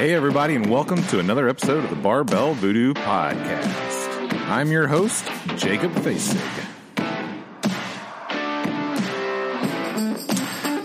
[0.00, 4.32] Hey, everybody, and welcome to another episode of the Barbell Voodoo Podcast.
[4.48, 5.26] I'm your host,
[5.56, 6.40] Jacob Fasig.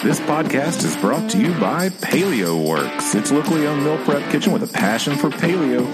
[0.01, 3.15] This podcast is brought to you by Paleo Works.
[3.15, 5.87] It's locally owned meal prep kitchen with a passion for paleo.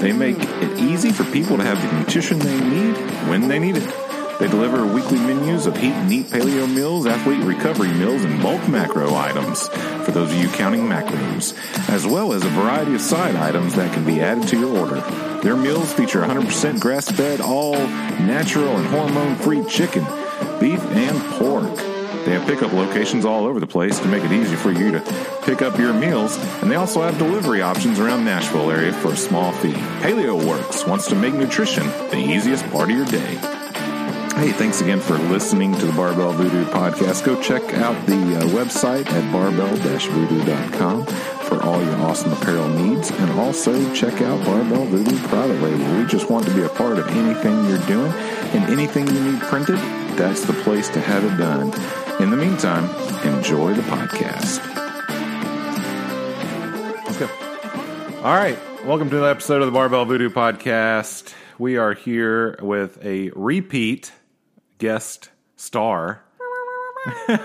[0.00, 2.96] They make it easy for people to have the nutrition they need
[3.28, 4.07] when they need it.
[4.38, 8.68] They deliver weekly menus of heat and eat paleo meals, athlete recovery meals, and bulk
[8.68, 9.68] macro items
[10.04, 11.54] for those of you counting macros,
[11.88, 15.00] as well as a variety of side items that can be added to your order.
[15.42, 20.04] Their meals feature 100% grass fed, all natural and hormone free chicken,
[20.60, 21.76] beef, and pork.
[22.24, 25.40] They have pickup locations all over the place to make it easy for you to
[25.42, 29.16] pick up your meals, and they also have delivery options around Nashville area for a
[29.16, 29.72] small fee.
[30.00, 33.57] Paleo Works wants to make nutrition the easiest part of your day.
[34.38, 37.24] Hey, thanks again for listening to the Barbell Voodoo podcast.
[37.24, 43.10] Go check out the uh, website at barbell-voodoo.com for all your awesome apparel needs.
[43.10, 45.98] And also check out Barbell Voodoo Private Label.
[45.98, 48.12] We just want to be a part of anything you're doing
[48.52, 49.78] and anything you need printed,
[50.16, 51.72] that's the place to have it done.
[52.22, 52.84] In the meantime,
[53.26, 54.64] enjoy the podcast.
[57.06, 57.28] Let's go.
[58.22, 58.56] All right.
[58.84, 61.34] Welcome to the episode of the Barbell Voodoo podcast.
[61.58, 64.12] We are here with a repeat
[64.78, 66.22] guest star,
[67.28, 67.38] uh,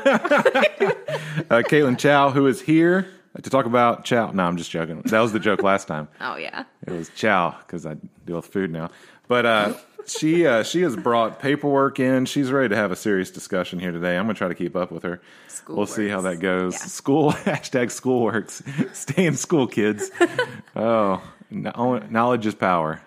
[1.68, 3.08] Caitlin Chow, who is here
[3.42, 4.32] to talk about Chow.
[4.32, 5.02] No, I'm just joking.
[5.06, 6.08] That was the joke last time.
[6.22, 6.64] Oh yeah.
[6.86, 8.90] It was Chow because I deal with food now.
[9.28, 9.74] But uh,
[10.08, 12.26] she uh, she has brought paperwork in.
[12.26, 14.18] She's ready to have a serious discussion here today.
[14.18, 15.22] I'm going to try to keep up with her.
[15.48, 16.74] School we'll see how that goes.
[16.74, 16.80] Yeah.
[16.80, 18.62] School hashtag school works.
[18.94, 20.12] Stay in school, kids.
[20.76, 23.02] oh, kno- knowledge is power.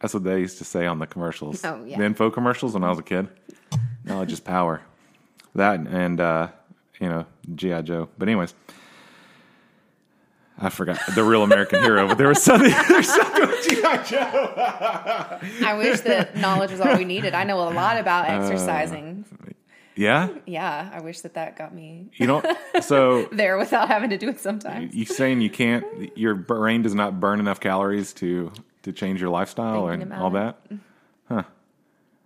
[0.00, 1.64] That's what they used to say on the commercials.
[1.64, 1.98] Oh, yeah.
[1.98, 3.28] The info commercials when I was a kid.
[4.04, 4.80] Knowledge is power.
[5.54, 6.48] That and uh,
[7.00, 8.08] you know GI Joe.
[8.18, 8.54] But anyways.
[10.62, 12.70] I forgot the real American hero, but there was something.
[12.88, 14.52] There's something with GI Joe.
[15.64, 17.32] I wish that knowledge was all we needed.
[17.34, 19.24] I know a lot about Uh, exercising.
[19.96, 22.46] Yeah, yeah, I wish that that got me you don't.
[22.82, 24.94] So there without having to do it sometimes.
[24.94, 25.84] you saying you can't?
[26.16, 28.52] Your brain does not burn enough calories to
[28.82, 30.32] to change your lifestyle and all it.
[30.34, 30.60] that.
[31.28, 31.42] Huh?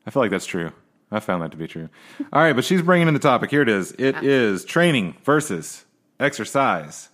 [0.07, 0.73] I feel like that's true.
[1.11, 1.89] I found that to be true.
[2.33, 3.51] All right, but she's bringing in the topic.
[3.51, 3.93] Here it is.
[3.93, 5.85] It is training versus
[6.19, 7.09] exercise.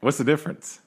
[0.00, 0.80] What's the difference?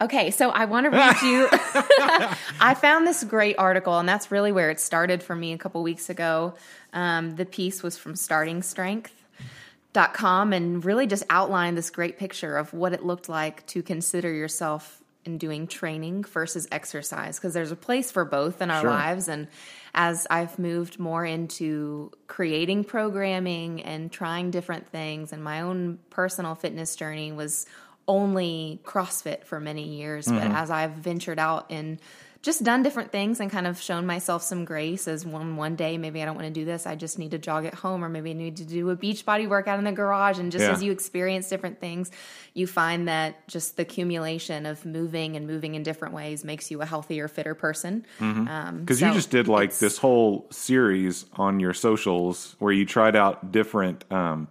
[0.00, 1.48] Okay, so I want to read you.
[2.60, 5.82] I found this great article, and that's really where it started for me a couple
[5.82, 6.54] weeks ago.
[6.92, 12.92] Um, the piece was from startingstrength.com and really just outlined this great picture of what
[12.92, 14.97] it looked like to consider yourself
[15.28, 18.90] in doing training versus exercise because there's a place for both in our Sure.
[18.90, 19.46] lives and
[19.94, 26.54] as I've moved more into creating programming and trying different things and my own personal
[26.54, 27.66] fitness journey was
[28.08, 30.56] only CrossFit for many years, but mm-hmm.
[30.56, 32.00] as I've ventured out and
[32.48, 35.98] just done different things and kind of shown myself some grace as one one day
[35.98, 38.08] maybe I don't want to do this, I just need to jog at home or
[38.08, 40.72] maybe I need to do a beach body workout in the garage and just Yeah.
[40.72, 42.10] as you experience different things,
[42.54, 46.80] you find that just the accumulation of moving and moving in different ways makes you
[46.80, 48.06] a healthier, fitter person.
[48.18, 52.86] Um, Because so you just did like this whole series on your socials where you
[52.86, 54.48] tried out different, um,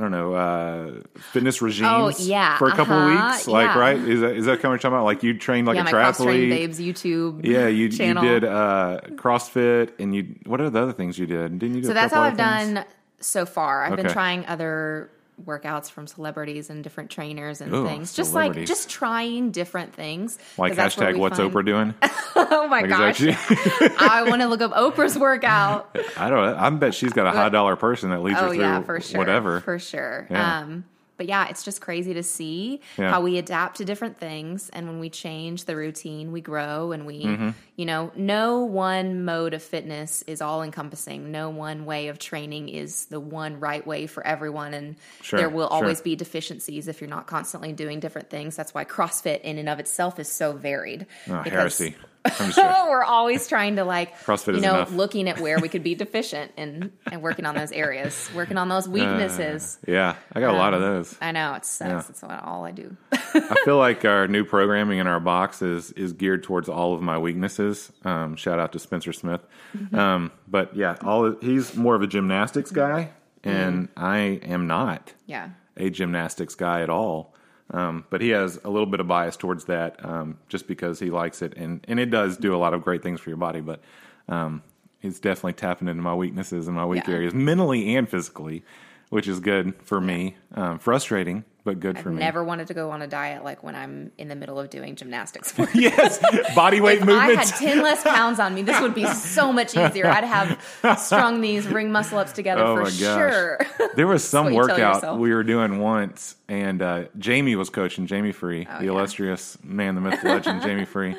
[0.00, 1.02] I don't know, uh,
[1.32, 2.16] fitness regimes.
[2.18, 3.46] Oh, yeah, for a couple of uh-huh, weeks.
[3.46, 3.78] Like, yeah.
[3.78, 3.96] right?
[3.98, 5.04] Is that is that kind of what you're talking about?
[5.04, 6.48] Like you trained like yeah, a my cross train triathlete.
[6.48, 7.44] babes YouTube.
[7.44, 10.36] Yeah, you you did uh, CrossFit and you.
[10.46, 11.58] What are the other things you did?
[11.58, 11.88] Didn't you do?
[11.88, 12.76] So that's how I've things?
[12.76, 12.84] done
[13.20, 13.84] so far.
[13.84, 15.10] I've been trying other
[15.44, 18.12] workouts from celebrities and different trainers and Ooh, things.
[18.14, 20.38] Just like just trying different things.
[20.58, 21.94] Like hashtag What's find- Oprah doing?
[22.36, 23.20] Oh my Like, gosh.
[23.22, 25.96] I want to look up Oprah's workout.
[26.16, 26.46] I don't.
[26.46, 26.56] know.
[26.56, 29.00] I bet she's got a high dollar person that leads her Oh through yeah, for
[29.00, 29.18] sure.
[29.18, 29.60] whatever.
[29.60, 30.26] For sure.
[30.30, 30.60] Yeah.
[30.60, 30.84] Um
[31.20, 33.10] but yeah, it's just crazy to see Yeah.
[33.10, 37.04] how we adapt to different things and when we change the routine, we grow and
[37.04, 37.50] we Mm-hmm.
[37.76, 41.30] you know, no one mode of fitness is all encompassing.
[41.30, 45.50] No one way of training is the one right way for everyone and Sure, there
[45.50, 45.74] will sure.
[45.76, 48.56] always be deficiencies if you're not constantly doing different things.
[48.56, 51.06] That's why CrossFit in and of itself is so varied.
[51.28, 51.96] Oh, heresy.
[52.56, 54.92] We're always trying to like CrossFit you know enough.
[54.92, 58.68] looking at where we could be deficient and and working on those areas working on
[58.68, 61.16] those weaknesses Yeah, I got a lot of Um, those.
[61.22, 62.02] i know it sucks Yeah.
[62.06, 66.12] that's all i do I feel like our new programming in our box is is
[66.12, 67.92] geared towards all of my weaknesses.
[68.04, 69.40] Um, shout out to Spencer Smith.
[69.76, 69.96] Mm-hmm.
[69.98, 73.10] Um, but yeah, all he's more of a gymnastics guy,
[73.44, 77.34] and I am not yeah a gymnastics guy at all.
[77.72, 81.10] Um, but he has a little bit of bias towards that, um, just because he
[81.10, 83.60] likes it, and and it does do a lot of great things for your body.
[83.60, 83.80] But
[84.28, 84.62] um,
[84.98, 87.14] he's definitely tapping into my weaknesses and my weak Yeah.
[87.14, 88.64] areas, mentally and physically,
[89.08, 90.36] which is good for me.
[90.54, 92.18] Um, frustrating but good I've for me.
[92.18, 94.96] never wanted to go on a diet like when I'm in the middle of doing
[94.96, 95.52] gymnastics.
[95.74, 96.18] yes,
[96.54, 99.76] body weight If I had 10 less pounds on me, this would be so much
[99.76, 100.06] easier.
[100.06, 100.60] I'd have
[100.98, 103.58] strung these ring muscle ups together Oh for sure.
[103.96, 107.70] There was some what you tell workout we were doing once, and uh, Jamie was
[107.70, 108.06] coaching.
[108.06, 108.90] Jamie Free, the Oh, yeah.
[108.90, 111.16] illustrious man, the myth, the legend, Jamie Free.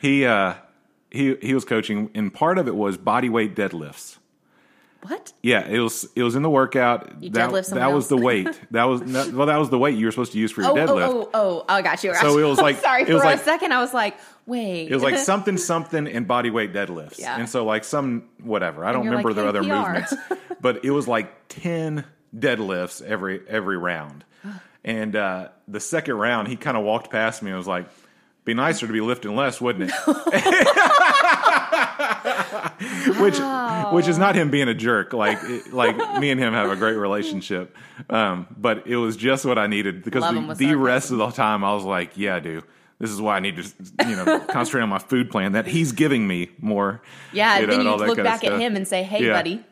[0.00, 0.54] He uh,
[1.10, 4.18] he he was coaching, and part of it was body weight deadlifts.
[5.06, 5.32] What?
[5.42, 7.22] Yeah, it was it was in the workout.
[7.22, 8.08] You that deadlift that was else?
[8.08, 8.48] the weight.
[8.70, 10.70] That was no, well, that was the weight you were supposed to use for your
[10.70, 11.08] Oh, deadlift.
[11.08, 12.10] oh, oh, oh, I got you.
[12.10, 12.44] I got So you.
[12.46, 13.72] it was like- sorry for was a second.
[13.72, 14.16] I was like,
[14.46, 14.88] wait.
[14.90, 17.18] It was like something something in body weight deadlifts.
[17.18, 17.36] Yeah.
[17.38, 18.84] And so like some whatever.
[18.84, 20.14] I don't remember like, the "Hey, other PR." movements.
[20.60, 22.04] but it was like 10
[22.36, 24.24] deadlifts every every round.
[24.84, 27.86] And uh, the second round he kind of walked past me and was like
[28.44, 29.94] be nicer to be lifting less, wouldn't it?
[33.20, 33.38] which
[33.92, 35.12] which is not him being a jerk.
[35.12, 37.76] Like it- like me and him have a great relationship.
[38.10, 41.64] Um, but it was just what I needed because the, the rest of the time
[41.64, 42.64] I was like, yeah, dude.
[42.98, 43.64] This is why I need to,
[44.08, 47.02] you know, concentrate on my food plan that he's giving me more.
[47.32, 49.32] yeah, you know, then and you look back at him and say, hey, Yeah.
[49.32, 49.64] buddy.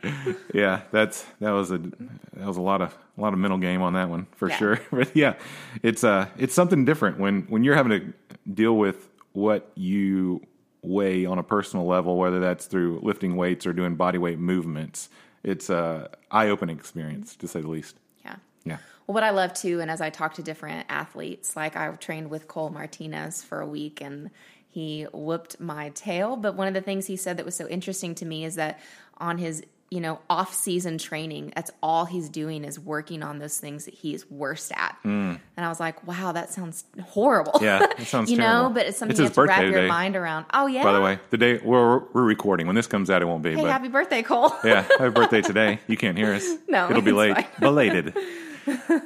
[0.53, 3.83] Yeah, that's that was a that was a lot of a lot of mental game
[3.83, 4.57] on that one for Yeah.
[4.57, 4.81] sure.
[4.91, 5.35] But yeah,
[5.81, 8.13] it's uh it's something different when when you're having to
[8.53, 10.41] deal with what you
[10.83, 15.09] weigh on a personal level, whether that's through lifting weights or doing body weight movements.
[15.43, 17.97] It's a eye opening experience to say the least.
[18.25, 18.37] Yeah.
[18.65, 18.79] Yeah.
[19.07, 22.31] Well, what I love too, and as I talk to different athletes, like I trained
[22.31, 24.31] with Cole Martinez for a week and
[24.69, 26.37] he whooped my tail.
[26.37, 28.79] But one of the things he said that was so interesting to me is that
[29.19, 33.59] on his, you know, off season training, that's all he's doing is working on those
[33.59, 34.97] things that he's worst at.
[35.03, 37.55] And I was like, wow, that sounds horrible.
[37.55, 37.63] Mm.
[37.63, 38.31] Yeah, that sounds terrible.
[38.31, 39.89] you know, but it's something It's you have to wrap your today.
[39.89, 40.47] mind around.
[40.55, 40.85] Oh, yeah.
[40.85, 43.51] By the way, the day we're we're recording when this comes out, it won't be.
[43.57, 44.53] Hey, but happy birthday, Cole.
[44.65, 45.81] yeah, happy birthday today.
[45.89, 46.49] You can't hear us.
[46.69, 48.15] No, it'll be late, belated.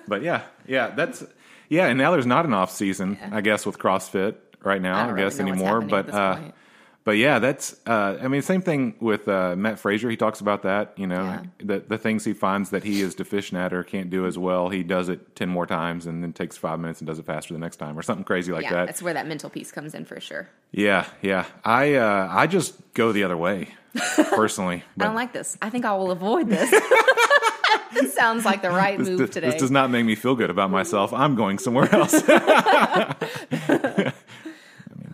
[0.07, 1.25] but yeah, yeah, that's
[1.71, 1.87] yeah.
[1.87, 4.97] And now there's not an off season, I guess, with CrossFit right now.
[4.97, 5.81] I I, really guess anymore.
[5.81, 6.13] But
[7.05, 7.15] at this point.
[7.17, 7.77] but yeah, that's.
[7.87, 10.09] Uh, I mean, same thing with uh, Mat Fraser.
[10.11, 10.93] He talks about that.
[10.97, 11.43] You know, Yeah.
[11.59, 14.69] the the things he finds that he is deficient at or can't do as well.
[14.71, 17.53] He does it ten more times and then takes five minutes and does it faster
[17.55, 18.87] the next time or something crazy like yeah, that.
[18.87, 20.49] that's where that mental piece comes in for sure.
[20.73, 21.45] Yeah, yeah.
[21.65, 23.69] I uh, I just go the other way
[24.17, 24.83] personally.
[24.99, 25.57] I don't like this.
[25.63, 26.71] I think I will avoid this.
[27.95, 29.51] this sounds like the right this, move today.
[29.51, 31.13] this does not make me feel good about myself.
[31.13, 32.15] I'm going somewhere else.
[32.29, 33.15] I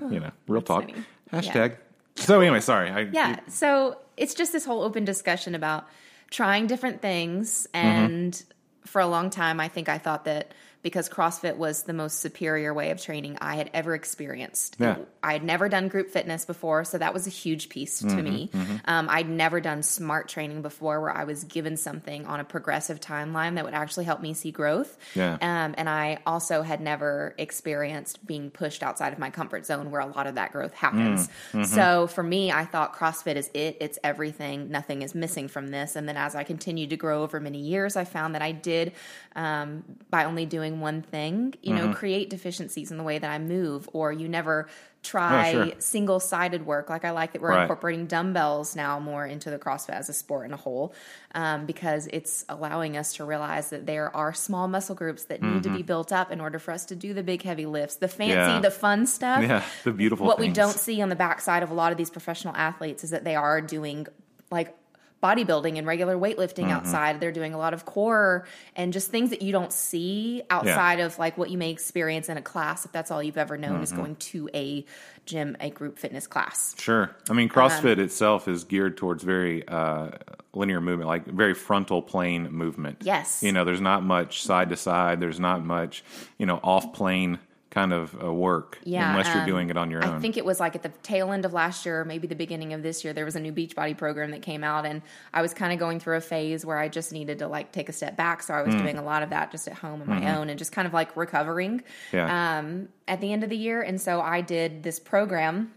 [0.01, 0.83] mean, you know, real talk.
[0.91, 1.05] funny.
[1.33, 1.77] Hashtag.
[2.17, 2.91] So anyway, sorry.
[2.91, 3.41] I, yeah.
[3.49, 5.87] So it's just this whole open discussion about
[6.31, 7.67] trying different things.
[7.75, 7.87] Mm-hmm.
[7.87, 8.45] And
[8.85, 12.73] for a long time, I think I thought that because CrossFit was the most superior
[12.73, 14.77] way of training I had ever experienced.
[14.79, 14.97] Yeah.
[15.23, 18.25] I had never done group fitness before, so that was a huge piece to Mm-hmm,
[18.25, 18.51] me.
[18.85, 23.01] Um, I'd never done smart training before where I was given something on a progressive
[23.01, 24.99] timeline that would actually help me see growth.
[25.15, 25.35] Yeah.
[25.35, 30.01] Um, and I also had never experienced being pushed outside of my comfort zone where
[30.01, 31.29] a lot of that growth happens.
[31.69, 35.97] So for me, I thought CrossFit is it, it's everything, nothing is missing from this.
[35.97, 38.93] And then as I continued to grow over many years, I found that I did,
[39.37, 43.39] um, by only doing one thing, you know, create deficiencies in the way that I
[43.41, 44.69] move, or you never
[45.03, 45.73] try Oh, sure.
[45.79, 46.91] single sided work.
[46.91, 47.63] Like I like that we're Right.
[47.63, 50.93] incorporating dumbbells now more into the CrossFit as a sport in a whole,
[51.35, 55.63] um, because it's allowing us to realize that there are small muscle groups that need
[55.63, 58.09] to be built up in order for us to do the big heavy lifts, the
[58.09, 58.51] fancy, Mm-hmm.
[58.57, 58.61] Yeah.
[58.61, 59.43] the fun stuff.
[59.43, 62.11] Yeah, the beautiful What we don't see on the backside of a lot of these
[62.11, 64.07] professional athletes is that they are doing
[64.51, 64.77] like
[65.23, 66.71] bodybuilding and regular weightlifting Mm-hmm.
[66.71, 67.21] outside.
[67.21, 68.47] They're doing a lot of core
[68.77, 72.37] and just things that you don't see outside of like what you may experience in
[72.37, 73.83] a class if that's all you've ever known Mm-hmm.
[73.83, 74.85] is going to a
[75.27, 76.75] gym, a group fitness class.
[76.79, 77.15] Sure.
[77.29, 80.11] I mean, CrossFit itself is geared towards very uh,
[80.55, 82.99] linear movement, like very frontal plane movement.
[83.03, 83.43] Yes.
[83.43, 85.21] You know, there's not much side to side.
[85.21, 86.03] There's not much,
[86.39, 87.39] you know, off plane
[87.71, 90.15] kind of uh, work Yeah, unless you're um, doing it on your own.
[90.17, 92.35] I think it was like at the tail end of last year, or maybe the
[92.35, 95.41] beginning of this year, there was a new Beachbody program that came out, and I
[95.41, 97.93] was kind of going through a phase where I just needed to like take a
[97.93, 98.43] step back.
[98.43, 98.67] So I Mm.
[98.67, 100.87] was doing a lot of that just at home on my own and just kind
[100.87, 101.79] of like recovering
[102.11, 102.17] Mm-hmm.
[102.17, 102.59] Yeah.
[102.59, 103.83] um, at the end of the year.
[103.83, 105.73] And so I did this program.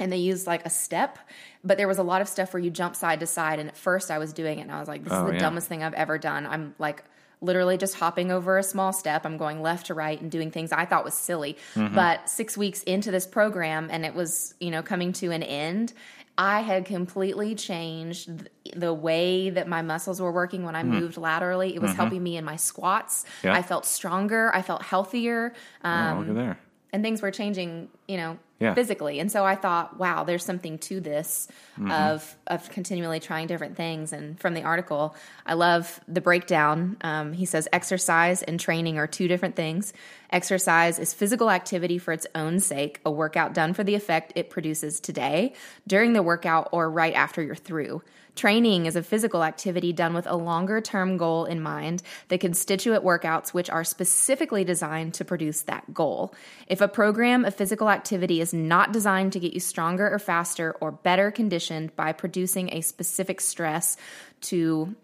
[0.00, 1.18] And they used like a step,
[1.64, 3.58] but there was a lot of stuff where you jump side to side.
[3.58, 5.32] And at first I was doing it and I was like, this Oh, is the
[5.34, 5.40] yeah.
[5.40, 6.46] dumbest thing I've ever done.
[6.46, 7.02] I'm like
[7.40, 9.24] literally just hopping over a small step.
[9.24, 11.56] I'm going left to right and doing things I thought was silly.
[11.74, 11.94] Mm-hmm.
[11.94, 15.92] But six weeks into this program and it was, you know, coming to an end,
[16.36, 21.16] I had completely changed th- the way that my muscles were working when I moved
[21.16, 21.74] laterally.
[21.74, 23.24] It was helping me in my squats.
[23.24, 23.46] Mm-hmm.
[23.48, 23.54] Yeah.
[23.54, 24.54] I felt stronger.
[24.54, 25.52] I felt healthier.
[25.84, 26.58] oh, Um, look at there.
[26.92, 28.74] and things were changing, you know, Yeah.
[28.74, 29.20] physically.
[29.20, 31.46] And so I thought, wow, there's something to this
[31.78, 31.92] Mm-hmm.
[31.92, 34.12] of of continually trying different things.
[34.12, 35.14] And from the article,
[35.46, 36.96] I love the breakdown.
[37.02, 39.92] Um, he says exercise and training are two different things.
[40.30, 44.50] Exercise is physical activity for its own sake, a workout done for the effect it
[44.50, 45.52] produces today,
[45.86, 48.02] during the workout, or right after you're through.
[48.38, 53.02] Training is a physical activity done with a longer term goal in mind, the constituent
[53.02, 56.32] workouts which are specifically designed to produce that goal.
[56.68, 60.76] If a program of physical activity is not designed to get you stronger or faster
[60.80, 63.96] or better conditioned by producing a specific stress
[64.42, 64.94] to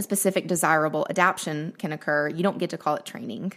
[0.00, 3.52] a specific desirable adaptation can occur, you don't get to call it training.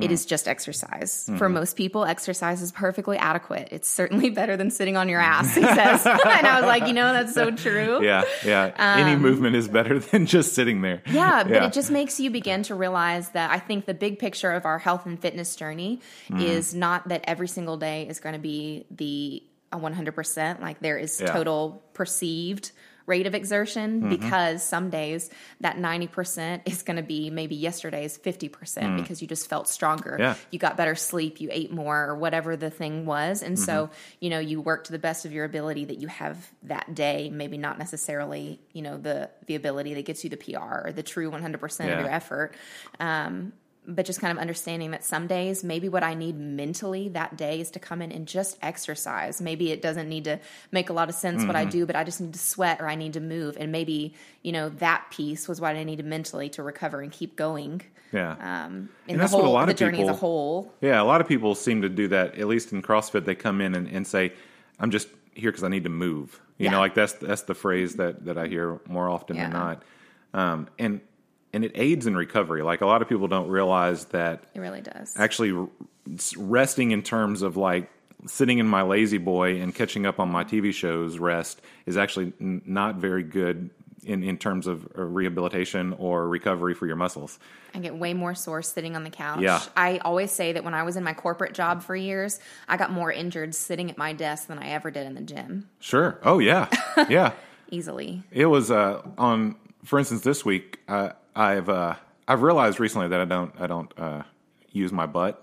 [0.00, 1.30] It is just exercise.
[1.36, 3.68] For most people, exercise is perfectly adequate.
[3.70, 6.04] It's certainly better than sitting on your ass, he says.
[6.06, 8.02] and I was like, you know, that's so true.
[8.02, 8.72] Yeah, yeah.
[8.98, 11.02] Any movement is better than just sitting there.
[11.06, 14.18] Um, Yeah, but it just makes you begin to realize that I think the big
[14.18, 16.40] picture of our health and fitness journey Mm-hmm.
[16.40, 20.60] is not that every single day is going to be the 100%.
[20.60, 21.26] Like there is Yeah.
[21.32, 22.72] total perceived
[23.06, 24.08] rate of exertion Mm-hmm.
[24.10, 25.28] because some days
[25.60, 30.12] that 90% is going to be maybe yesterday's 50% because you just felt stronger.
[30.16, 30.18] Mm.
[30.18, 30.34] Yeah.
[30.50, 33.42] You got better sleep, you ate more or whatever the thing was.
[33.42, 33.94] And so, Mm-hmm.
[34.20, 37.30] you know, you work to the best of your ability that you have that day,
[37.32, 41.02] maybe not necessarily, you know, the the ability that gets you the PR or the
[41.02, 41.92] true 100% Yeah.
[41.92, 42.54] of your effort.
[43.00, 43.52] Um,
[43.86, 47.60] but just kind of understanding that some days, maybe what I need mentally that day
[47.60, 49.40] is to come in and just exercise.
[49.40, 50.38] Maybe it doesn't need to
[50.70, 51.70] make a lot of sense what I Mm-hmm.
[51.70, 53.56] do, but I just need to sweat or I need to move.
[53.58, 57.34] And maybe, you know, that piece was what I needed mentally to recover and keep
[57.34, 58.32] going Yeah.
[58.34, 60.72] um, in And the that's what a lot of journey as a people- whole.
[60.80, 62.36] Yeah, a lot of people seem to do that.
[62.38, 64.32] At least in CrossFit, they come in and, and say,
[64.78, 66.70] "I'm just here because I need to move." You Yeah.
[66.72, 69.82] know, like that's that's the phrase that that I hear more often than not.
[70.34, 71.00] Um, and
[71.52, 72.62] and it aids in recovery.
[72.62, 75.14] Like a lot of people don't realize that It really does.
[75.16, 75.52] actually
[76.36, 77.90] resting in terms of like
[78.26, 82.32] sitting in my lazy boy and catching up on my TV shows rest is actually
[82.40, 83.70] n- not very good
[84.04, 87.38] in, in terms of uh, rehabilitation or recovery for your muscles.
[87.74, 89.40] I get way more sore sitting on the couch.
[89.40, 89.60] Yeah.
[89.76, 92.90] I always say that when I was in my corporate job for years, I got
[92.90, 96.18] more injured sitting at my desk than I ever did in the gym Sure.
[96.24, 96.68] Oh yeah.
[97.08, 97.32] Yeah.
[97.70, 98.22] easily.
[98.30, 100.78] It was uh, on, for instance, this week.
[100.88, 101.94] Uh, I've uh,
[102.28, 104.22] I've realized recently that I don't I don't uh,
[104.70, 105.42] use my butt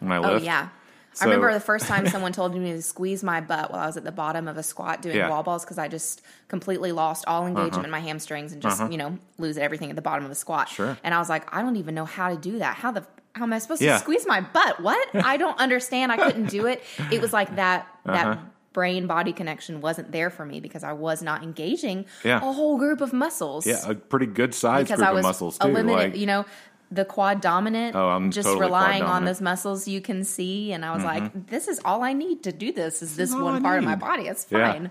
[0.00, 0.68] when I Oh yeah.
[1.14, 3.86] So- I remember the first time someone told me to squeeze my butt while I
[3.86, 5.24] was at the bottom of a squat doing Yeah.
[5.24, 5.32] Uh-huh.
[5.34, 8.98] wall balls because I just completely lost all engagement in my hamstrings and just you
[8.98, 10.68] know lose everything at the bottom of the squat.
[10.68, 10.96] Sure.
[11.02, 12.76] And I was like, I don't even know how to do that.
[12.76, 13.94] How the how am I supposed Yeah.
[13.94, 14.80] to squeeze my butt?
[14.80, 15.08] What?
[15.14, 16.12] I don't understand.
[16.12, 16.82] I couldn't do it.
[17.10, 18.40] It was like that that Uh-huh.
[18.78, 22.36] Brain body connection wasn't there for me because I was not engaging Yeah.
[22.36, 23.66] a whole group of muscles.
[23.66, 25.66] Yeah, a pretty good size because group I was of muscles too.
[25.66, 26.12] eliminated.
[26.12, 26.44] like, you know,
[26.92, 27.96] the quad dominant.
[27.96, 31.24] Oh, I'm just totally relying on those muscles you can see, and I was like,
[31.24, 31.40] mm-hmm.
[31.48, 33.02] this is all I need to do this.
[33.02, 34.28] Is this all one I part of my body?
[34.28, 34.72] It's Yeah.
[34.72, 34.90] fine.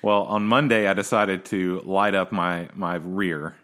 [0.00, 3.54] Well, on Monday, I decided to light up my my rear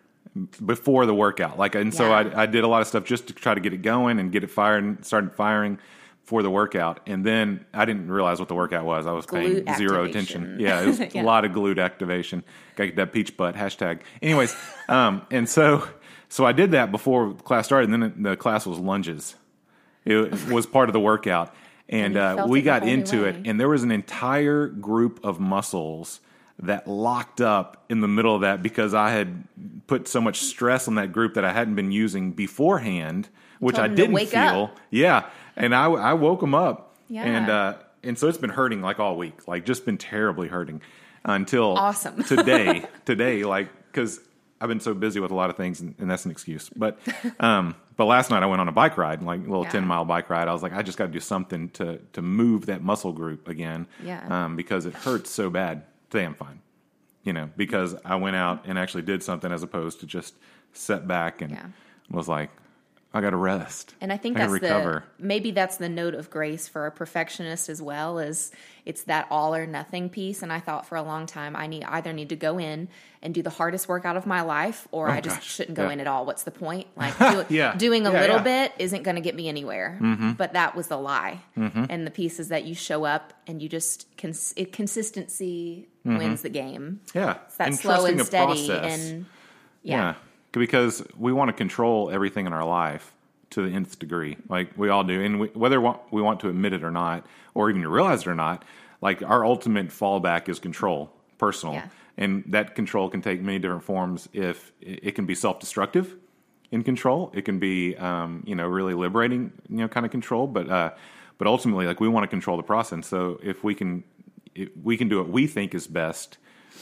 [0.66, 1.58] before the workout.
[1.58, 3.72] Like, and so I, I did a lot of stuff just to try to get
[3.72, 5.78] it going and get it fired, and started firing
[6.26, 7.00] for the workout.
[7.06, 9.06] And then I didn't realize what the workout was.
[9.06, 10.42] I was paying Glute zero activation.
[10.42, 10.60] attention.
[10.60, 11.22] Yeah, it was Yeah.
[11.22, 12.42] a lot of glute activation.
[12.74, 14.00] Got that peach butt hashtag.
[14.20, 14.54] Anyways,
[14.88, 15.88] um, and so
[16.28, 19.36] so I did that before class started, and then the class was lunges.
[20.04, 21.54] It was part of the workout.
[21.88, 23.28] And, you uh, we got into way.
[23.28, 26.20] it, and there was an entire group of muscles
[26.58, 29.44] that locked up in the middle of that because I had
[29.86, 33.28] put so much stress on that group that I hadn't been using beforehand,
[33.60, 34.40] which I didn't feel.
[34.72, 34.76] up.
[34.90, 37.24] Yeah, and I, I woke him up, Yeah.
[37.24, 40.80] and uh, and so it's been hurting like all week, like just been terribly hurting
[41.24, 42.22] until Awesome.
[42.34, 42.84] today.
[43.04, 44.20] Today, like because
[44.60, 46.68] I've been so busy with a lot of things, and, and that's an excuse.
[46.74, 46.98] But
[47.40, 49.70] um, but last night I went on a bike ride, like a little Yeah.
[49.70, 50.48] ten mile bike ride.
[50.48, 53.48] I was like, I just got to do something to to move that muscle group
[53.48, 54.24] again, Yeah.
[54.44, 55.82] um, because it hurts so bad.
[56.10, 56.60] Today I'm fine,
[57.24, 60.34] you know, because I went out and actually did something as opposed to just
[60.72, 61.66] set back and Yeah.
[62.10, 62.50] was like,
[63.16, 65.04] I got to rest, And I think gotta that's recover.
[65.18, 68.52] the maybe that's the note of grace for a perfectionist as well is
[68.84, 70.42] it's that all or nothing piece.
[70.42, 72.88] And I thought for a long time I need either need to go in
[73.22, 75.46] and do the hardest work out of my life, or oh, I just gosh.
[75.54, 75.92] shouldn't go Yeah.
[75.94, 76.26] in at all.
[76.26, 76.86] What's the point?
[76.96, 77.74] Like do, Yeah.
[77.74, 79.98] doing a Yeah, little bit isn't going to get me anywhere.
[80.00, 80.32] Mm-hmm.
[80.32, 81.40] But that was the lie.
[81.56, 81.84] Mm-hmm.
[81.88, 86.18] And the piece is that you show up and you just cons- it, consistency mm-hmm.
[86.18, 87.00] wins the game.
[87.14, 89.00] yeah, It's that and slow and steady process.
[89.10, 89.26] and
[89.82, 90.14] Yeah.
[90.60, 93.12] Because we want to control everything in our life
[93.50, 94.36] to the nth degree.
[94.48, 95.22] Like we all do.
[95.22, 98.34] And we, whether we want to admit it or not, or even realize it or
[98.34, 98.64] not,
[99.00, 101.74] like our ultimate fallback is control, personal.
[101.76, 101.88] Yeah.
[102.18, 104.28] And that control can take many different forms.
[104.32, 106.16] If it it can be self destructive
[106.72, 110.46] in control, it can be, um, you know, really liberating, you know, kind of control.
[110.46, 110.90] But, uh,
[111.38, 113.06] but ultimately, like we want to control the process.
[113.06, 114.02] So if we can,
[114.54, 116.38] if we can do what we think is best,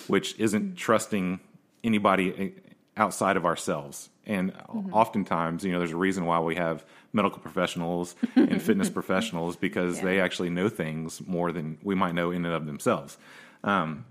[0.07, 1.41] which isn't trusting
[1.83, 2.55] anybody
[2.97, 4.09] outside of ourselves.
[4.27, 4.93] And mm-hmm.
[4.93, 9.99] oftentimes, you know, there's a reason why we have medical professionals and fitness professionals because
[9.99, 10.05] yeah.
[10.05, 13.17] they actually know things more than we might know in and of themselves.
[13.63, 14.05] Um,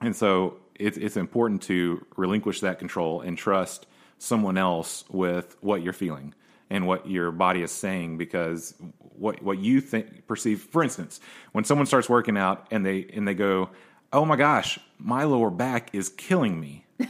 [0.00, 3.86] and so it's, it's important to relinquish that control and trust
[4.18, 6.34] someone else with what you're feeling
[6.70, 11.20] and what your body is saying because what what you think perceive for instance
[11.52, 13.68] when someone starts working out and they and they go
[14.12, 16.86] oh my gosh my lower back is killing me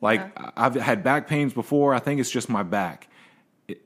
[0.00, 0.50] like yeah.
[0.56, 1.94] I've had back pains before.
[1.94, 3.08] I think it's just my back.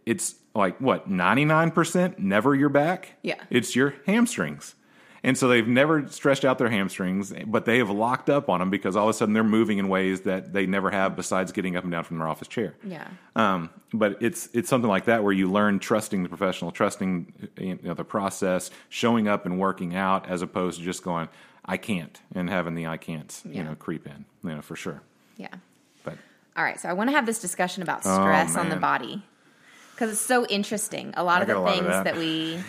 [0.07, 3.15] It's like what ninety nine percent never your back.
[3.23, 4.75] Yeah, it's your hamstrings.
[5.25, 8.69] And so they've never stretched out their hamstrings, but they have locked up on them
[8.69, 11.77] because all of a sudden they're moving in ways that they never have besides getting
[11.77, 12.75] up and down from their office chair.
[12.87, 13.09] Yeah.
[13.35, 17.79] Um, but it's it's something like that where you learn trusting the professional, trusting you
[17.83, 21.31] know, the process, showing up and working out as opposed to just going,
[21.65, 23.53] I can't, and having the I can't, yeah.
[23.53, 25.01] you know, creep in, you know, for sure.
[25.39, 25.55] Yeah.
[26.57, 28.77] All right, so I want to have this discussion about oh, stress oh, on the
[28.77, 29.23] body
[29.95, 31.15] because it's so interesting.
[31.17, 32.05] A lot I of the things of that.
[32.05, 32.17] that.
[32.17, 32.63] we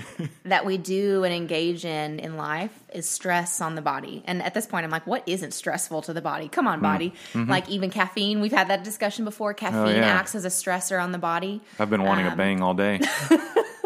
[0.44, 4.22] that we do and engage in in life is stress on the body.
[4.26, 6.48] And at this point, I'm like, what isn't stressful to the body?
[6.48, 6.82] Come on, mm.
[6.82, 7.14] body.
[7.32, 7.50] Mm-hmm.
[7.50, 8.40] Like even caffeine.
[8.40, 9.54] We've had that discussion before.
[9.54, 10.06] Caffeine oh, yeah.
[10.06, 11.60] acts as a stressor on the body.
[11.78, 13.00] I've been wanting um, a bang all day.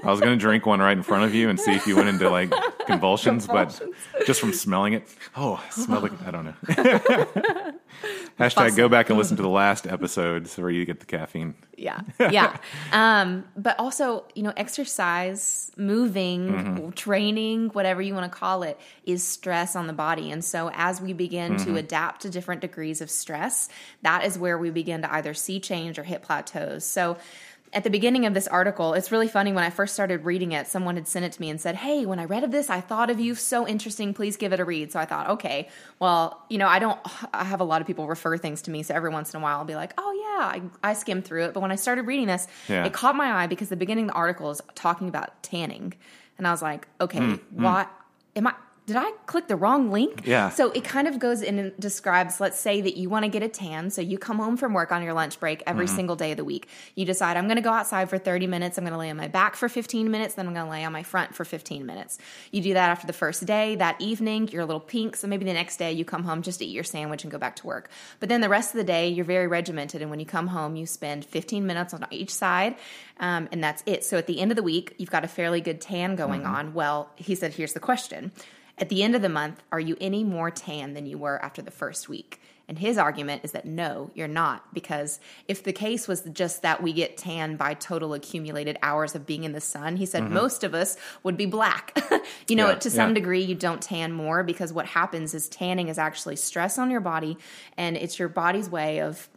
[0.06, 1.96] I was going to drink one right in front of you and see if you
[1.96, 2.52] went into like
[2.86, 3.90] convulsions, convulsions.
[4.12, 6.54] but just from smelling it, oh, smelled like I don't know.
[8.38, 11.54] Hashtag go back and listen to the last episodes where you get the caffeine.
[11.76, 12.56] Yeah, yeah.
[12.92, 16.90] um, but also, you know, exercise, moving, mm-hmm.
[16.90, 20.30] training, whatever you want to call it, is stress on the body.
[20.30, 21.72] And so, as we begin mm-hmm.
[21.72, 23.68] to adapt to different degrees of stress,
[24.02, 26.84] that is where we begin to either see change or hit plateaus.
[26.84, 27.16] So
[27.72, 29.52] at the beginning of this article, it's really funny.
[29.52, 32.06] When I first started reading it, someone had sent it to me and said, Hey,
[32.06, 33.34] when I read of this, I thought of you.
[33.34, 34.14] So interesting.
[34.14, 34.92] Please give it a read.
[34.92, 35.68] So I thought, okay,
[35.98, 36.98] well, you know, I don't,
[37.34, 38.82] I have a lot of people refer things to me.
[38.82, 41.46] So every once in a while, I'll be like, oh, yeah, I, I skim through
[41.46, 41.54] it.
[41.54, 42.84] But when I started reading this, yeah.
[42.84, 45.94] it caught my eye because the beginning of the article is talking about tanning.
[46.38, 47.88] And I was like, okay, mm, what?
[47.88, 47.90] Mm.
[48.36, 48.54] Am I
[48.86, 50.22] did I click the wrong link?
[50.24, 50.48] Yeah.
[50.50, 53.42] So it kind of goes in and describes, let's say that you want to get
[53.42, 53.90] a tan.
[53.90, 55.96] So you come home from work on your lunch break every mm-hmm.
[55.96, 56.68] single day of the week.
[56.94, 58.78] You decide, I'm going to go outside for 30 minutes.
[58.78, 60.34] I'm going to lay on my back for 15 minutes.
[60.34, 62.18] Then I'm going to lay on my front for 15 minutes.
[62.52, 63.74] You do that after the first day.
[63.74, 65.16] That evening, you're a little pink.
[65.16, 67.38] So maybe the next day you come home just to eat your sandwich and go
[67.38, 67.90] back to work.
[68.20, 70.00] But then the rest of the day, you're very regimented.
[70.00, 72.76] And when you come home, you spend 15 minutes on each side.
[73.18, 74.04] Um, and that's it.
[74.04, 76.54] So at the end of the week, you've got a fairly good tan going mm-hmm.
[76.54, 76.74] on.
[76.74, 78.30] Well, he said, here's the question
[78.78, 81.62] at the end of the month, are you any more tan than you were after
[81.62, 82.40] the first week?
[82.68, 86.82] And his argument is that no, you're not, because if the case was just that
[86.82, 90.34] we get tan by total accumulated hours of being in the sun, he said mm-hmm.
[90.34, 91.96] most of us would be black.
[92.48, 93.14] you know, yeah, to some yeah.
[93.14, 97.00] degree, you don't tan more because what happens is tanning is actually stress on your
[97.00, 97.38] body,
[97.76, 99.28] and it's your body's way of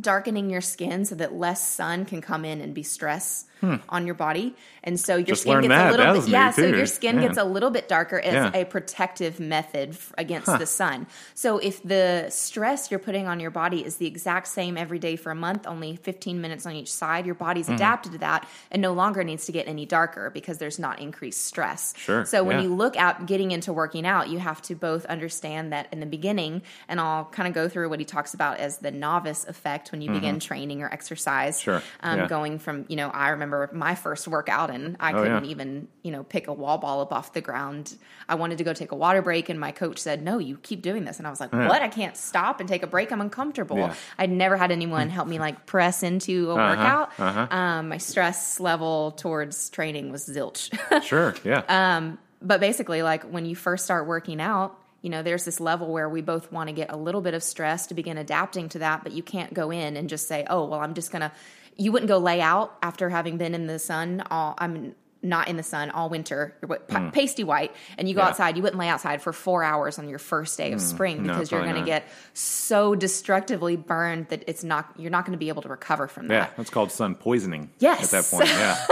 [0.00, 3.76] darkening your skin so that less sun can come in and be stress hmm.
[3.88, 5.88] on your body, and so your Just skin gets that.
[5.88, 6.50] a little that bit yeah.
[6.50, 8.50] So your skin gets a little bit darker as yeah.
[8.54, 10.58] a protective method against huh.
[10.58, 11.06] the sun.
[11.34, 15.16] So if the stress you're putting on your body is the exact same every day
[15.16, 17.74] for a month, only 15 minutes on each side, your body's mm-hmm.
[17.74, 21.44] adapted to that and no longer needs to get any darker because there's not increased
[21.44, 21.94] stress.
[21.96, 22.24] Sure.
[22.24, 22.64] So when yeah.
[22.64, 26.06] you look at getting into working out, you have to both understand that in the
[26.06, 29.81] beginning, and I'll kind of go through what he talks about as the novice effect
[29.90, 30.20] when you mm-hmm.
[30.20, 31.60] begin training or exercise.
[31.60, 31.82] Sure.
[32.00, 32.26] Um, yeah.
[32.28, 35.50] Going from you know, I remember my first workout and I oh, couldn't yeah.
[35.50, 37.96] even, you know, pick a wall ball up off the ground.
[38.28, 40.82] I wanted to go take a water break and my coach said, "No, you keep
[40.82, 41.68] doing this." And I was like, yeah.
[41.68, 41.82] "What?
[41.82, 43.10] I can't stop and take a break.
[43.10, 47.12] I'm uncomfortable." I'd never had anyone help me like press into a uh-huh, workout.
[47.18, 47.56] Uh-huh.
[47.56, 50.70] Um, my stress level towards training was zilch.
[51.02, 51.62] sure, yeah.
[51.68, 55.92] Um, but basically like when you first start working out, you know, there's this level
[55.92, 58.78] where we both want to get a little bit of stress to begin adapting to
[58.78, 61.32] that, but you can't go in and just say, "Oh, well, I'm just going to
[61.76, 65.56] you wouldn't go lay out after having been in the sun all I'm not in
[65.56, 67.12] the sun all winter, you're mm.
[67.12, 68.28] pasty white, and you go yeah.
[68.28, 70.82] outside, you wouldn't lay outside for four hours on your first day of mm.
[70.82, 75.24] spring because no, you're going to get so destructively burned that it's not you're not
[75.24, 76.34] going to be able to recover from that.
[76.34, 77.70] Yeah, that's called sun poisoning.
[77.78, 78.84] Yes, at that point, yeah.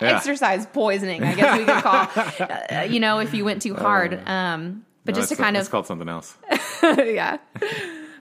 [0.00, 0.16] yeah.
[0.16, 2.68] Exercise poisoning, I guess we could call.
[2.78, 4.14] uh, you know, if you went too hard.
[4.14, 6.36] Uh, um, but no, just to kind of, it's called something else.
[6.82, 7.38] yeah.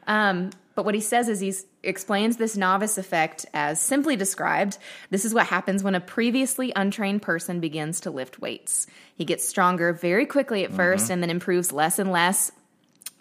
[0.08, 4.78] Um, but what he says is he explains this novice effect as simply described
[5.10, 8.88] this is what happens when a previously untrained person begins to lift weights.
[9.16, 11.12] He gets stronger very quickly at 1st mm-hmm.
[11.12, 12.54] and then improves less and less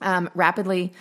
[0.01, 0.93] um, rapidly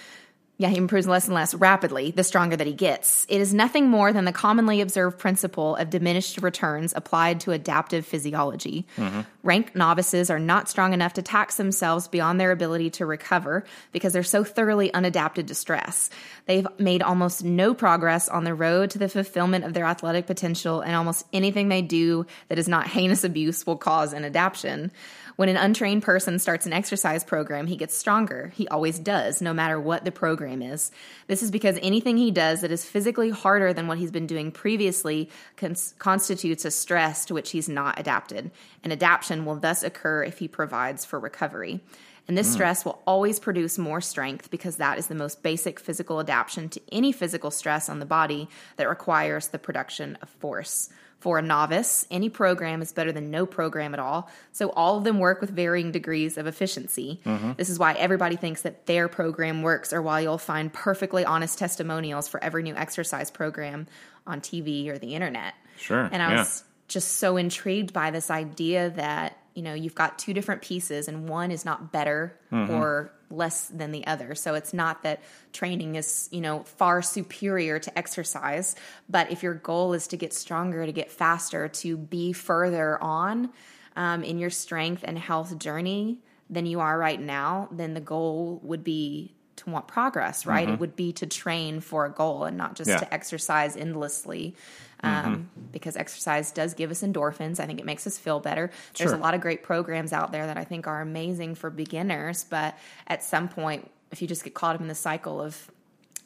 [0.58, 3.26] yeah, he improves less and less rapidly the stronger that he gets.
[3.28, 8.06] It is nothing more than the commonly observed principle of diminished returns applied to adaptive
[8.06, 8.88] physiology.
[8.96, 9.22] Mm-hmm.
[9.44, 14.14] Rank novices are not strong enough to tax themselves beyond their ability to recover because
[14.14, 16.10] they're so thoroughly unadapted to stress.
[16.46, 20.80] They've made almost no progress on the road to the fulfillment of their athletic potential,
[20.80, 24.92] and almost anything they do that is not heinous abuse will cause an adaptation.
[25.36, 28.54] When an untrained person starts an exercise program, he gets stronger.
[28.56, 30.92] He always does, no matter what the program is.
[31.28, 34.52] This is because anything he does that is physically harder than what he's been doing
[34.52, 38.50] previously cons- constitutes a stress to which he's not adapted.
[38.84, 41.82] An adaptation will thus occur if he provides for recovery.
[42.28, 42.54] And this mm.
[42.54, 46.82] stress will always produce more strength because that is the most basic physical adaptation to
[46.92, 50.90] any physical stress on the body that requires the production of force.
[51.26, 54.30] For a novice, any program is better than no program at all.
[54.52, 57.20] So all of them work with varying degrees of efficiency.
[57.26, 57.54] Mm-hmm.
[57.58, 61.58] This is why everybody thinks that their program works, or why you'll find perfectly honest
[61.58, 63.88] testimonials for every new exercise program
[64.28, 65.56] on TV or the internet.
[65.78, 66.08] Sure.
[66.12, 66.38] And I yeah.
[66.38, 71.08] was just so intrigued by this idea that you know you've got two different pieces
[71.08, 72.72] and one is not better mm-hmm.
[72.72, 74.36] or less than the other.
[74.36, 75.22] So it's not that
[75.56, 78.76] training is you know far superior to exercise
[79.10, 83.50] but if your goal is to get stronger to get faster to be further on
[83.96, 88.60] um, in your strength and health journey than you are right now then the goal
[88.64, 90.74] would be to want progress right mm-hmm.
[90.74, 92.98] it would be to train for a goal and not just yeah.
[92.98, 94.56] to exercise endlessly
[95.06, 95.42] um, mm-hmm.
[95.72, 97.60] because exercise does give us endorphins.
[97.60, 98.72] I think it makes us feel better.
[98.98, 102.46] There's a lot of great programs out there that I think are amazing for beginners,
[102.50, 105.70] but at some point, if you just get caught up in the cycle of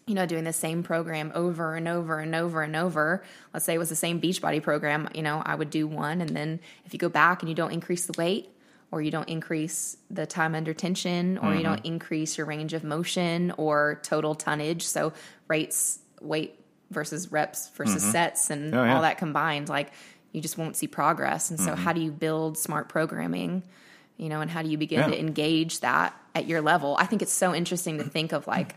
[0.05, 3.23] you know, doing the same program over and over and over and over.
[3.53, 6.19] Let's say it was the same Beachbody program, you know, I would do one.
[6.19, 8.49] And then if you go back and you don't increase the weight,
[8.91, 11.57] or you don't increase the time under tension, or mm-hmm.
[11.57, 14.85] you don't increase your range of motion or total tonnage.
[14.85, 15.13] So,
[15.47, 18.11] rates, weight versus reps versus mm-hmm.
[18.11, 18.95] sets and oh, yeah.
[18.95, 19.91] all that combined, like
[20.31, 21.49] you just won't see progress.
[21.49, 21.83] And so, mm-hmm.
[21.83, 23.63] how do you build smart programming?
[24.17, 25.07] You know, and how do you begin yeah.
[25.07, 26.95] to engage that at your level?
[26.99, 28.75] I think it's so interesting to think of like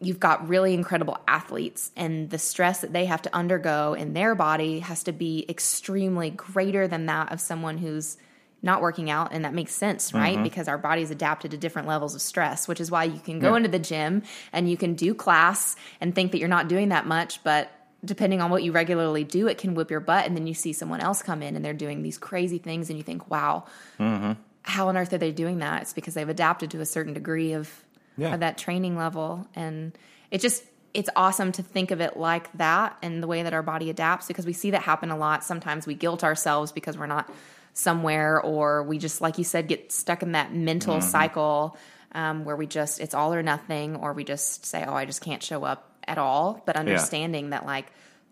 [0.00, 4.34] you've got really incredible athletes and the stress that they have to undergo in their
[4.34, 8.16] body has to be extremely greater than that of someone who's
[8.62, 10.42] not working out and that makes sense right mm-hmm.
[10.42, 13.50] because our body's adapted to different levels of stress which is why you can go
[13.50, 13.56] yeah.
[13.56, 17.06] into the gym and you can do class and think that you're not doing that
[17.06, 17.70] much but
[18.04, 20.72] depending on what you regularly do it can whip your butt and then you see
[20.72, 23.64] someone else come in and they're doing these crazy things and you think wow
[23.98, 24.32] mm-hmm.
[24.62, 27.52] how on earth are they doing that it's because they've adapted to a certain degree
[27.52, 27.84] of,
[28.16, 28.34] yeah.
[28.34, 29.96] of that training level and
[30.30, 33.62] it just it's awesome to think of it like that and the way that our
[33.62, 37.06] body adapts because we see that happen a lot sometimes we guilt ourselves because we're
[37.06, 37.30] not
[37.72, 41.08] somewhere, or we just, like you said, get stuck in that mental mm-hmm.
[41.08, 41.76] cycle
[42.12, 45.22] um, where we just, it's all or nothing, or we just say, oh, I just
[45.22, 46.62] can't show up at all.
[46.66, 47.50] But understanding yeah.
[47.50, 47.86] that, like,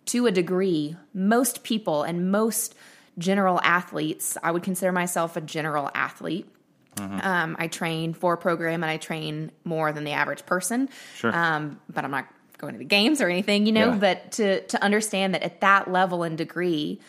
[0.06, 2.74] to a degree, most people and most
[3.18, 6.48] general athletes, I would consider myself a general athlete.
[6.96, 7.20] Mm-hmm.
[7.20, 10.88] Um, I train for a program and I train more than the average person.
[11.16, 11.34] Sure.
[11.34, 13.90] Um, but I'm not going to the games or anything, you know.
[13.90, 13.98] Yeah.
[13.98, 17.00] But to to understand that at that level and degree,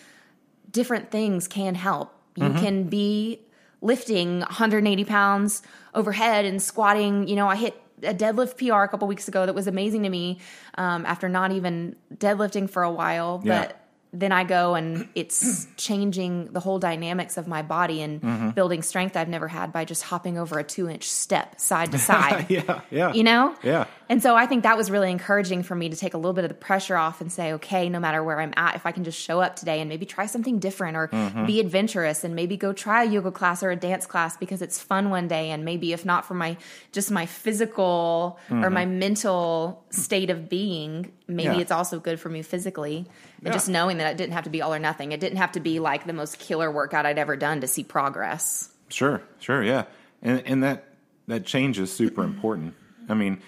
[0.69, 2.13] different things can help.
[2.39, 2.59] You mm-hmm.
[2.59, 3.41] can be
[3.81, 5.61] lifting 180 pounds
[5.93, 7.27] overhead and squatting.
[7.27, 10.09] You know, I hit a deadlift PR a couple weeks ago that was amazing to
[10.09, 10.39] me
[10.77, 13.41] um, after not even deadlifting for a while.
[13.43, 13.61] Yeah.
[13.61, 18.49] But then I go and it's changing the whole dynamics of my body and mm-hmm.
[18.51, 21.99] building strength I've never had by just hopping over a two inch step side to
[21.99, 22.47] side.
[22.49, 23.13] yeah, yeah.
[23.13, 23.55] You know?
[23.63, 23.85] Yeah.
[24.09, 26.43] And so I think that was really encouraging for me to take a little bit
[26.43, 29.03] of the pressure off and say, okay, no matter where I'm at, if I can
[29.03, 31.45] just show up today and maybe try something different or mm-hmm.
[31.45, 34.81] be adventurous and maybe go try a yoga class or a dance class because it's
[34.81, 35.51] fun one day.
[35.51, 36.57] And maybe if not for my
[36.91, 38.65] just my physical mm-hmm.
[38.65, 41.61] or my mental state of being, maybe yeah.
[41.61, 43.05] it's also good for me physically.
[43.37, 43.51] And yeah.
[43.51, 45.11] just knowing that it didn't have to be all or nothing.
[45.11, 47.83] It didn't have to be like the most killer workout I'd ever done to see
[47.83, 48.71] progress.
[48.89, 49.83] Sure, sure, yeah.
[50.23, 50.85] And and that
[51.27, 52.73] that change is super important.
[53.07, 53.41] I mean,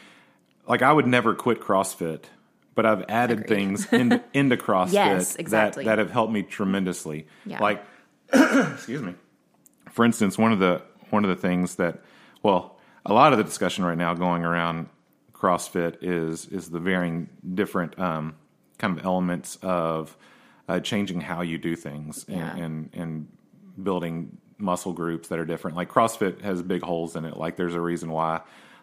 [0.72, 2.24] like I would never quit CrossFit,
[2.76, 3.50] but I've added Agreed.
[3.50, 5.84] things into, into CrossFit yes, exactly.
[5.84, 7.28] that, that have helped me tremendously.
[7.46, 7.60] Yeah.
[7.60, 7.84] Like
[8.34, 9.16] excuse me.
[9.92, 12.02] For instance, one of the one of the things that
[12.42, 14.88] well, a lot of the discussion right now going around
[15.34, 18.36] CrossFit is is the varying different um,
[18.78, 20.16] kind of elements of
[20.70, 22.56] uh, changing how you do things yeah.
[22.56, 23.28] and, and, and
[23.84, 25.76] building muscle groups that are different.
[25.76, 27.36] Like CrossFit has big holes in it.
[27.36, 28.40] Like there's a reason why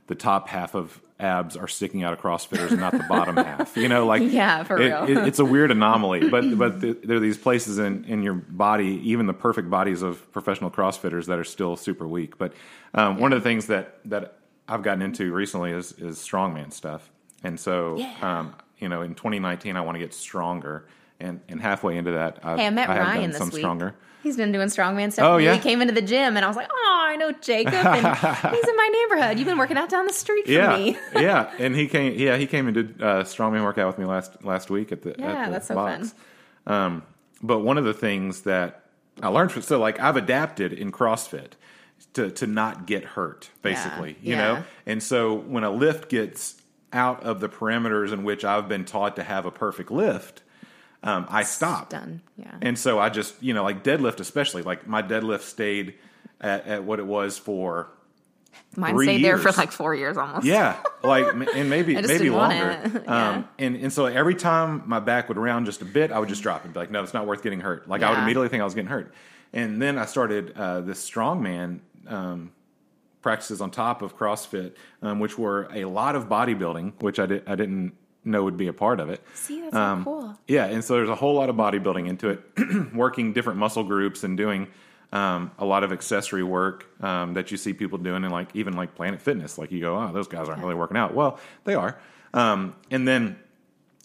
[0.09, 3.77] the top half of abs are sticking out of CrossFitters and not the bottom half.
[3.77, 5.05] You know, like yeah, for it, real.
[5.05, 8.35] It, it's a weird anomaly, but but the, there are these places in in your
[8.35, 12.39] body, even the perfect bodies of professional CrossFitters that are still super weak.
[12.39, 12.53] But
[12.95, 13.23] um, yeah.
[13.23, 14.35] one of the things that that
[14.69, 17.11] I've gotten into recently is is strongman stuff,
[17.43, 18.15] and so Yeah.
[18.41, 20.87] um, you know, in 2019, I want to get stronger,
[21.19, 23.59] and and halfway into that, I've, Hey, I met I Ryan this some week.
[23.59, 23.95] stronger.
[24.23, 25.25] He's been doing strongman stuff.
[25.25, 25.55] Oh, yeah?
[25.55, 26.78] He came into the gym and I was like, oh,
[27.19, 27.75] know Jacob.
[27.75, 28.07] And
[28.55, 29.39] he's in my neighborhood.
[29.39, 30.99] You've been working out down the street from Yeah, me.
[31.15, 32.19] yeah, and he came.
[32.19, 35.15] Yeah, he came and did uh, strongman workout with me last last week at the
[35.19, 36.15] Yeah, at the that's so box.
[36.67, 37.03] Um,
[37.43, 38.85] but one of the things that
[39.23, 41.53] I learned from so like I've adapted in CrossFit
[42.15, 44.37] to to not get hurt, basically, you yeah.
[44.37, 44.65] know.
[44.87, 46.61] And so when a lift gets
[46.93, 50.43] out of the parameters in which I've been taught to have a perfect lift,
[51.03, 51.91] um, I stop.
[51.91, 52.23] Done.
[52.37, 52.57] Yeah.
[52.61, 55.95] And so I just, you know, like deadlift, especially, like my deadlift stayed
[56.41, 57.89] at, at what it was for
[58.77, 60.45] Mine three stayed there for like four years almost.
[60.45, 63.03] yeah, like and maybe maybe longer.
[63.05, 63.29] Yeah.
[63.31, 66.29] Um, and and so every time my back would round just a bit, I would
[66.29, 67.89] just drop and be like, no, it's not worth getting hurt.
[67.89, 69.13] Like I would immediately think I was getting hurt.
[69.53, 72.53] And then I started uh, this strongman um,
[73.23, 74.73] practices on top of CrossFit,
[75.03, 77.93] um, which were a lot of bodybuilding, which I did I didn't
[78.25, 79.23] know would be a part of it.
[79.35, 80.39] See, that's Um, cool.
[80.47, 82.41] Yeah, and so there's a whole lot of bodybuilding into it,
[82.95, 84.69] working different muscle groups and doing
[85.13, 88.75] um, a lot of accessory work um, that you see people doing, and like even
[88.75, 89.57] like Planet Fitness.
[89.59, 91.15] Like you go, oh, those guys aren't really working out.
[91.15, 91.99] Well, they are.
[92.35, 93.39] Um, and then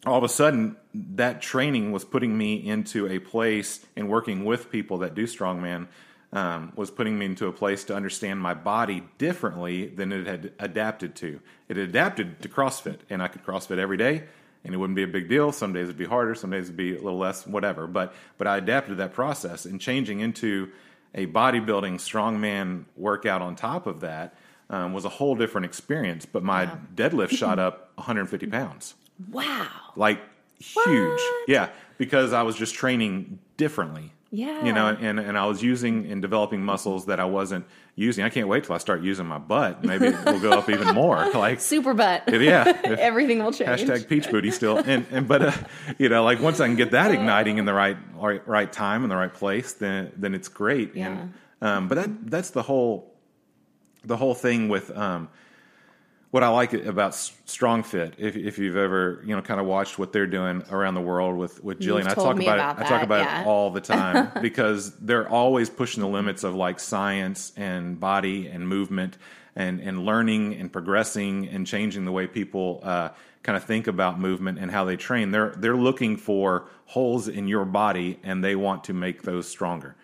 [0.06, 4.72] all of a sudden, that training was putting me into a place and working with
[4.72, 5.88] people that do strongman.
[6.32, 10.52] Um, was putting me into a place to understand my body differently than it had
[10.58, 11.40] adapted to.
[11.70, 14.24] It adapted to CrossFit, and I could CrossFit every day,
[14.64, 15.52] and it wouldn't be a big deal.
[15.52, 17.86] Some days it'd be harder, some days it'd be a little less, whatever.
[17.86, 20.72] But but I adapted to that process and changing into
[21.14, 24.36] a bodybuilding strongman workout on top of that
[24.70, 26.26] um, was a whole different experience.
[26.26, 28.96] But my deadlift shot up 150 pounds
[29.32, 29.68] Wow.
[29.96, 30.20] like
[30.60, 31.22] huge.
[31.48, 34.12] Yeah, because I was just training differently.
[34.36, 34.66] Yeah.
[34.66, 38.26] You know, and, and I was using and developing muscles that I wasn't using.
[38.26, 39.84] I can't wait till I start using my butt.
[39.84, 41.30] Maybe it will go up even more.
[41.34, 42.24] Like, Super butt.
[42.42, 42.64] yeah.
[42.84, 43.82] Everything will change.
[43.82, 44.80] Hashtag peach booty still.
[44.80, 45.52] And, and but, uh,
[46.00, 49.04] you know, like once I can get that igniting in the right, right, right time
[49.04, 50.96] in the right place, then, then it's great.
[50.96, 53.14] And, um, but that, that's the whole,
[54.04, 55.30] the whole thing with, um,
[56.34, 60.00] what I like about Strong Fit, if, if you've ever you know kind of watched
[60.00, 62.86] what they're doing around the world with with Julien, I talk about, about it.
[62.86, 63.42] I talk about yeah.
[63.42, 68.48] it all the time because they're always pushing the limits of like science and body
[68.48, 69.16] and movement
[69.56, 73.10] and and learning and progressing and changing the way people uh,
[73.44, 75.30] kind of think about movement and how they train.
[75.30, 79.96] They're they're looking for holes in your body and they want to make those stronger.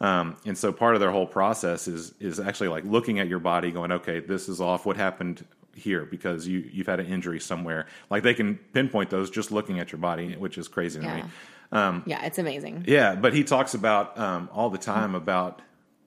[0.00, 3.38] Um, and so part of their whole process is is actually like looking at your
[3.38, 4.86] body, going, okay, this is off.
[4.86, 5.44] What happened
[5.76, 6.04] here?
[6.04, 7.86] Because you you've had an injury somewhere.
[8.10, 11.16] Like they can pinpoint those just looking at your body, which is crazy to Yeah.
[11.16, 11.24] me.
[11.72, 12.84] Um, yeah, it's amazing.
[12.86, 15.60] Yeah, but he talks about um, all the time about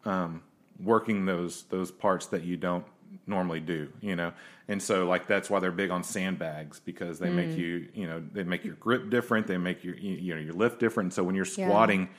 [0.06, 0.42] um,
[0.82, 2.86] working those those parts that you don't
[3.26, 4.32] normally do, you know.
[4.70, 8.22] And so like that's why they're big on sandbags because they make you, you know,
[8.34, 11.14] they make your grip different, they make your you know your lift different.
[11.14, 11.66] So when you're Yeah.
[11.66, 12.10] squatting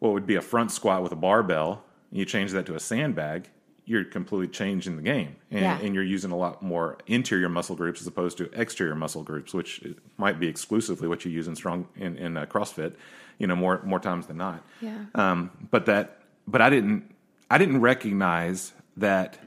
[0.00, 3.48] what would be a front squat with a barbell, you change that to a sandbag,
[3.86, 5.36] you're completely changing the game.
[5.50, 5.78] And, Yeah.
[5.78, 9.52] and you're using a lot more interior muscle groups as opposed to exterior muscle groups,
[9.52, 9.82] which
[10.16, 12.94] might be exclusively what you use in strong in, in uh, CrossFit,
[13.38, 14.62] you know, more more times than not.
[14.80, 15.04] Yeah.
[15.14, 17.14] Um, but that, but I didn't,
[17.50, 19.38] I didn't recognize that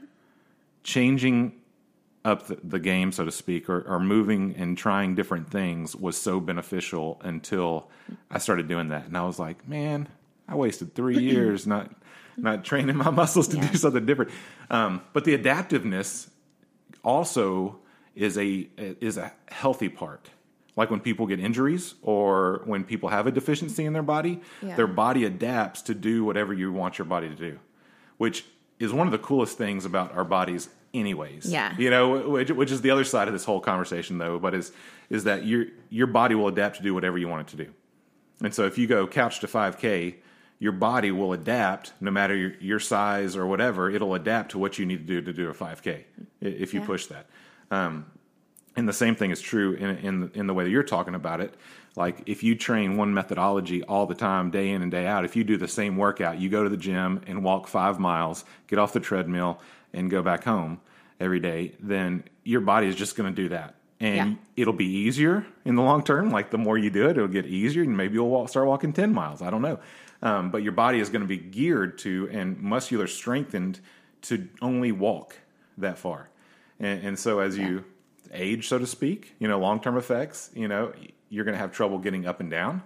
[0.84, 1.52] changing
[2.24, 6.16] up the, the game, so to speak, or, or moving and trying different things was
[6.16, 7.88] so beneficial until
[8.30, 10.08] I started doing that, and I was like, man,
[10.46, 11.90] I wasted three years not
[12.38, 13.68] not training my muscles to Yeah.
[13.70, 14.30] do something different.
[14.70, 16.28] Um, but the adaptiveness
[17.04, 17.78] also
[18.14, 18.68] is a
[19.00, 20.30] is a healthy part.
[20.76, 24.76] Like when people get injuries or when people have a deficiency in their body, Yeah.
[24.76, 27.58] their body adapts to do whatever you want your body to do,
[28.16, 28.44] which
[28.78, 31.50] is one of the coolest things about our bodies anyways.
[31.52, 31.74] Yeah.
[31.76, 34.72] You know, which, which is the other side of this whole conversation though, but is
[35.10, 37.70] is that your your body will adapt to do whatever you want it to do.
[38.40, 40.14] And so if you go couch to 5K,
[40.58, 44.78] your body will adapt no matter your, your size or whatever, it'll adapt to what
[44.78, 46.02] you need to do to do a 5k
[46.40, 46.86] if you Yeah.
[46.86, 47.26] push that.
[47.70, 48.06] Um,
[48.76, 51.40] and the same thing is true in, in, in the way that you're talking about
[51.40, 51.54] it.
[51.96, 55.34] Like if you train one methodology all the time, day in and day out, if
[55.34, 58.78] you do the same workout, you go to the gym and walk five miles, get
[58.78, 59.60] off the treadmill,
[59.92, 60.80] and go back home
[61.18, 63.74] every day, then your body is just going to do that.
[64.00, 64.36] And Yeah.
[64.56, 66.30] it'll be easier in the long term.
[66.30, 68.92] Like the more you do it, it'll get easier, and maybe you'll walk, start walking
[68.92, 69.42] ten miles.
[69.42, 69.80] I don't know,
[70.22, 73.80] um, but your body is going to be geared to and muscular strengthened
[74.22, 75.36] to only walk
[75.76, 76.28] that far.
[76.80, 77.84] And, and so as you
[78.32, 80.92] age, so to speak, you know, long term effects, you know,
[81.28, 82.82] you're going to have trouble getting up and down.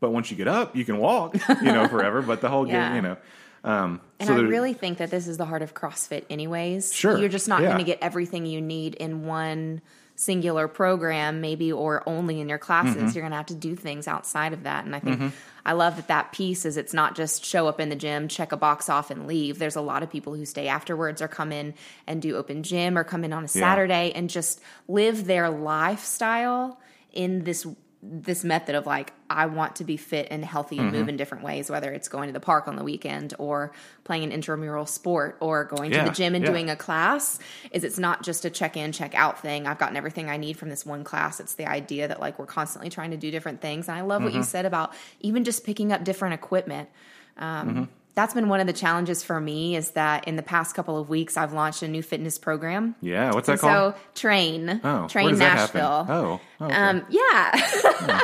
[0.00, 2.20] But once you get up, you can walk, you know, forever.
[2.22, 2.88] But the whole Yeah.
[2.88, 3.16] game, you know.
[3.64, 6.92] Um, And so I really think that this is the heart of CrossFit, anyways.
[6.92, 7.68] Sure, You're just not yeah.
[7.68, 9.80] going to get everything you need in one
[10.16, 12.96] singular program, maybe, or only in your classes.
[12.96, 13.08] Mm-hmm.
[13.10, 14.84] You're going to have to do things outside of that.
[14.84, 15.32] And I think
[15.66, 18.52] I love that that piece is it's not just show up in the gym, check
[18.52, 19.58] a box off, and leave.
[19.58, 21.74] There's a lot of people who stay afterwards or come in
[22.06, 26.78] and do open gym or come in on a Saturday and just live their lifestyle
[27.12, 27.66] in this
[28.06, 30.96] this method of like I want to be fit and healthy and Mm-hmm.
[30.98, 33.72] move in different ways, whether it's going to the park on the weekend or
[34.04, 36.50] playing an intramural sport or going Yeah, to the gym and yeah.
[36.50, 37.38] doing a class.
[37.72, 39.66] Is it's not just a check in, check out thing.
[39.66, 41.40] I've gotten everything I need from this one class.
[41.40, 43.88] It's the idea that like we're constantly trying to do different things.
[43.88, 44.24] And I love Mm-hmm.
[44.26, 46.90] what you said about even just picking up different equipment.
[47.38, 47.84] Um, Mm-hmm.
[48.14, 51.08] That's been one of the challenges for me is that in the past couple of
[51.08, 52.94] weeks I've launched a new fitness program.
[53.00, 53.94] yeah, what's that And called?
[53.94, 56.06] so train, oh, train Nashville.
[56.08, 56.74] Oh, oh, okay.
[56.74, 58.20] Um, yeah.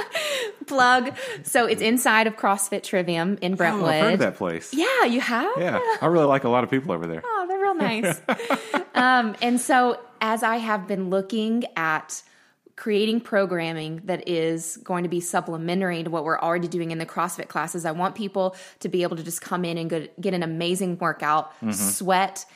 [0.66, 1.12] Plug.
[1.42, 3.90] So it's inside of CrossFit Trivium in oh, Brentwood.
[3.90, 4.72] I've heard of that place.
[4.72, 5.50] Yeah, you have?
[5.58, 7.22] Yeah, I really like a lot of people over there.
[7.24, 8.20] Oh, they're real nice.
[8.94, 12.22] um, and so as I have been looking at
[12.80, 17.04] creating programming that is going to be supplementary to what we're already doing in the
[17.04, 20.32] CrossFit classes, I want people to be able to just come in and get, get
[20.32, 21.72] an amazing workout, Mm-hmm.
[21.72, 22.46] sweat,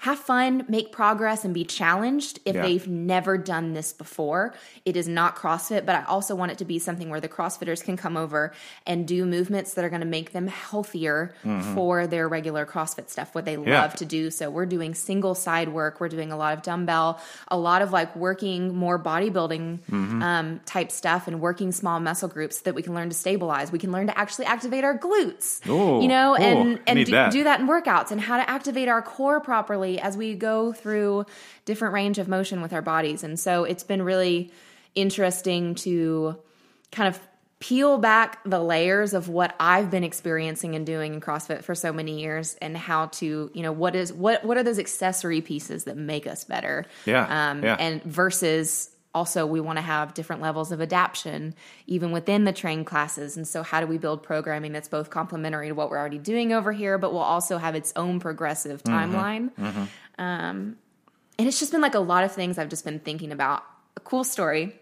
[0.00, 2.62] have fun, make progress, and be challenged if Yeah.
[2.62, 4.54] they've never done this before.
[4.86, 7.84] It is not CrossFit, but I also want it to be something where the CrossFitters
[7.84, 8.52] can come over
[8.86, 11.34] and do movements that are going to make them healthier
[11.74, 13.68] for their regular CrossFit stuff, what they Mm-hmm.
[13.68, 13.82] Yeah.
[13.82, 14.30] love to do.
[14.30, 16.00] So we're doing single side work.
[16.00, 20.22] We're doing a lot of dumbbell, a lot of like working more bodybuilding Mm-hmm.
[20.22, 23.70] um, type stuff and working small muscle groups so that we can learn to stabilize.
[23.70, 27.32] We can learn to actually activate our glutes, Ooh, you know, and, and do, that.
[27.32, 31.26] do that in workouts and how to activate our core properly as we go through
[31.64, 33.24] different range of motion with our bodies.
[33.24, 34.52] And so it's been really
[34.94, 36.36] interesting to
[36.92, 37.20] kind of
[37.60, 41.92] peel back the layers of what I've been experiencing and doing in CrossFit for so
[41.92, 45.84] many years and how to, you know, what is what what are those accessory pieces
[45.84, 46.86] that make us better?
[47.04, 47.76] Yeah, Um yeah.
[47.78, 51.54] and versus also we want to have different levels of adaption
[51.86, 55.68] even within the train classes and so how do we build programming that's both complementary
[55.68, 59.16] to what we're already doing over here but will also have its own progressive Mm-hmm.
[59.16, 59.50] timeline
[60.18, 60.76] Um,
[61.38, 63.62] and it's just been like a lot of things I've just been thinking about.
[63.96, 64.76] A cool story.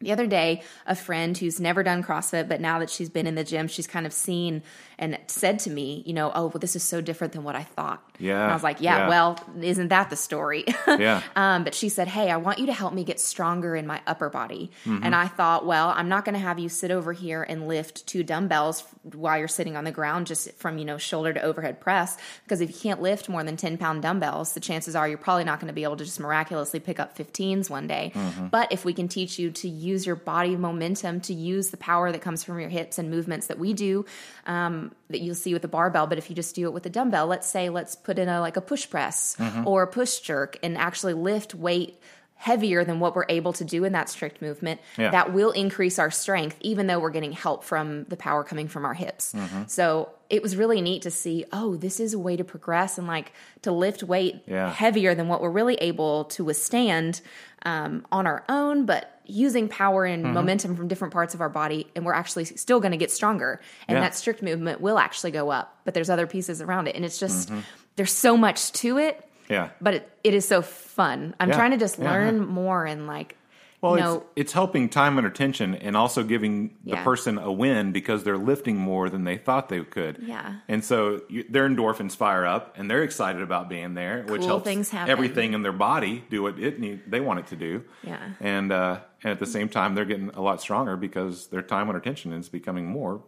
[0.00, 3.34] The other day, a friend who's never done CrossFit, but now that she's been in
[3.34, 4.62] the gym, she's kind of seen
[4.98, 7.62] and said to me, you know, oh, well, this is so different than what I
[7.62, 8.02] thought.
[8.18, 9.08] Yeah, And I was like, yeah, yeah.
[9.08, 10.64] well, isn't that the story?
[10.86, 11.20] Yeah.
[11.34, 14.00] um, but she said, hey, I want you to help me get stronger in my
[14.06, 14.70] upper body.
[14.86, 15.04] Mm-hmm.
[15.04, 18.06] And I thought, well, I'm not going to have you sit over here and lift
[18.06, 21.80] two dumbbells while you're sitting on the ground, just from, you know, shoulder to overhead
[21.80, 22.16] press.
[22.44, 25.44] Because if you can't lift more than 10 pound dumbbells, the chances are you're probably
[25.44, 28.12] not going to be able to just miraculously pick up 15s one day.
[28.14, 28.46] Mm-hmm.
[28.46, 32.10] But if we can teach you to use your body momentum, to use the power
[32.12, 34.04] that comes from your hips and movements that we do,
[34.46, 36.06] um, that you'll see with a barbell.
[36.06, 38.40] But if you just do it with a dumbbell, let's say, let's put in a
[38.40, 39.66] like a push press Mm-hmm.
[39.68, 42.00] or a push jerk and actually lift weight
[42.38, 45.10] heavier than what we're able to do in that strict movement Yeah.
[45.10, 48.84] that will increase our strength even though we're getting help from the power coming from
[48.84, 49.62] our hips Mm-hmm.
[49.68, 53.06] so it was really neat to see oh this is a way to progress and
[53.06, 54.70] like to lift weight Yeah.
[54.70, 57.22] heavier than what we're really able to withstand
[57.64, 60.34] um, on our own but using power and Mm-hmm.
[60.34, 63.60] momentum from different parts of our body and we're actually still going to get stronger
[63.88, 64.02] and Yeah.
[64.02, 67.18] that strict movement will actually go up but there's other pieces around it and it's
[67.18, 67.60] just Mm-hmm.
[67.96, 69.68] there's so much to it Yeah.
[69.80, 71.34] but it, it is so fun.
[71.38, 71.56] I'm Yeah.
[71.56, 73.36] trying to just Yeah, learn more and like,
[73.82, 77.52] Well, you know, it's, it's helping time under tension and also giving the person a
[77.52, 80.18] win because they're lifting more than they thought they could.
[80.22, 80.54] Yeah.
[80.66, 84.66] And so you, their endorphins fire up and they're excited about being there, which helps
[84.94, 87.84] everything in their body do what it need, they want it to do.
[88.02, 88.18] Yeah.
[88.40, 91.88] And, uh, and at the same time, they're getting a lot stronger because their time
[91.88, 93.24] under tension is becoming more,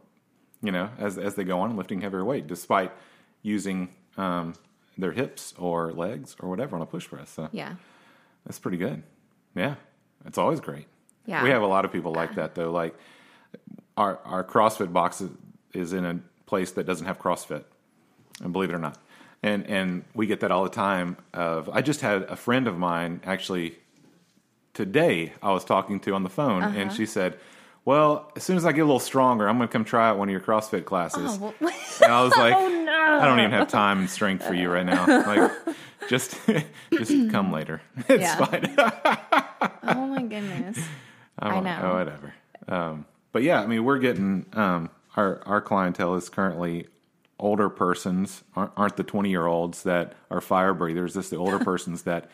[0.63, 2.93] you know, as, as they go on lifting heavier weight, despite
[3.43, 4.55] using um,
[4.97, 7.31] their hips or legs or whatever on a push press.
[7.31, 7.75] So yeah,
[8.47, 9.03] that's pretty good.
[9.57, 9.75] Yeah.
[10.25, 10.87] It's always great.
[11.27, 11.43] Yeah.
[11.43, 12.71] We have a lot of people like that though.
[12.71, 12.95] Like
[13.97, 15.31] our our CrossFit box is,
[15.75, 17.65] is in a place that doesn't have CrossFit.
[18.41, 18.99] And believe it or not.
[19.43, 22.79] And and we get that all the time of I just had a friend of
[22.79, 23.79] mine actually
[24.79, 26.79] today I was talking to on the phone Uh-huh.
[26.79, 27.37] and she said,
[27.85, 30.19] "Well, as soon as I get a little stronger, I'm going to come try out
[30.19, 33.19] one of your CrossFit classes." Oh, well, And I was like, Oh, no.
[33.21, 35.05] I don't even have time and strength for you right now.
[35.07, 35.51] Like,
[36.09, 36.39] just
[36.93, 37.83] just come later.
[38.09, 38.37] It's Yeah.
[38.37, 38.75] fine.
[39.83, 40.79] oh my goodness.
[41.41, 41.81] I Oh, know.
[41.83, 42.35] oh, whatever.
[42.69, 46.87] Um, but yeah, I mean, we're getting um, our our clientele is currently
[47.41, 51.17] older persons aren't, aren't the 20 year olds that are fire breathers.
[51.17, 52.31] It's the older persons that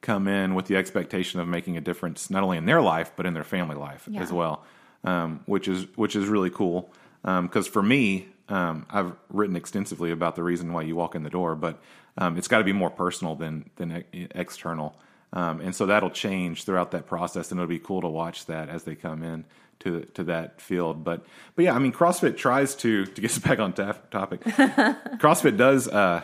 [0.00, 3.26] come in with the expectation of making a difference not only in their life but
[3.26, 4.22] in their family life Yeah.
[4.22, 4.64] as well,
[5.04, 6.92] um, which is which is really cool.
[7.22, 11.28] Because for me, Um, I've written extensively about the reason why you walk in the
[11.30, 11.74] door, but
[12.16, 14.94] um, it's got to be more personal than than e- external.
[15.34, 18.70] Um, and so that'll change throughout that process, and it'll be cool to watch that
[18.70, 19.44] as they come in
[19.80, 21.04] to to that field.
[21.04, 21.26] But
[21.56, 24.40] but yeah, I mean, CrossFit tries to to get us back on taf- topic.
[25.20, 26.22] CrossFit does uh,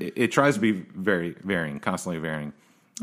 [0.00, 2.52] it, it tries to be very varying, constantly varying.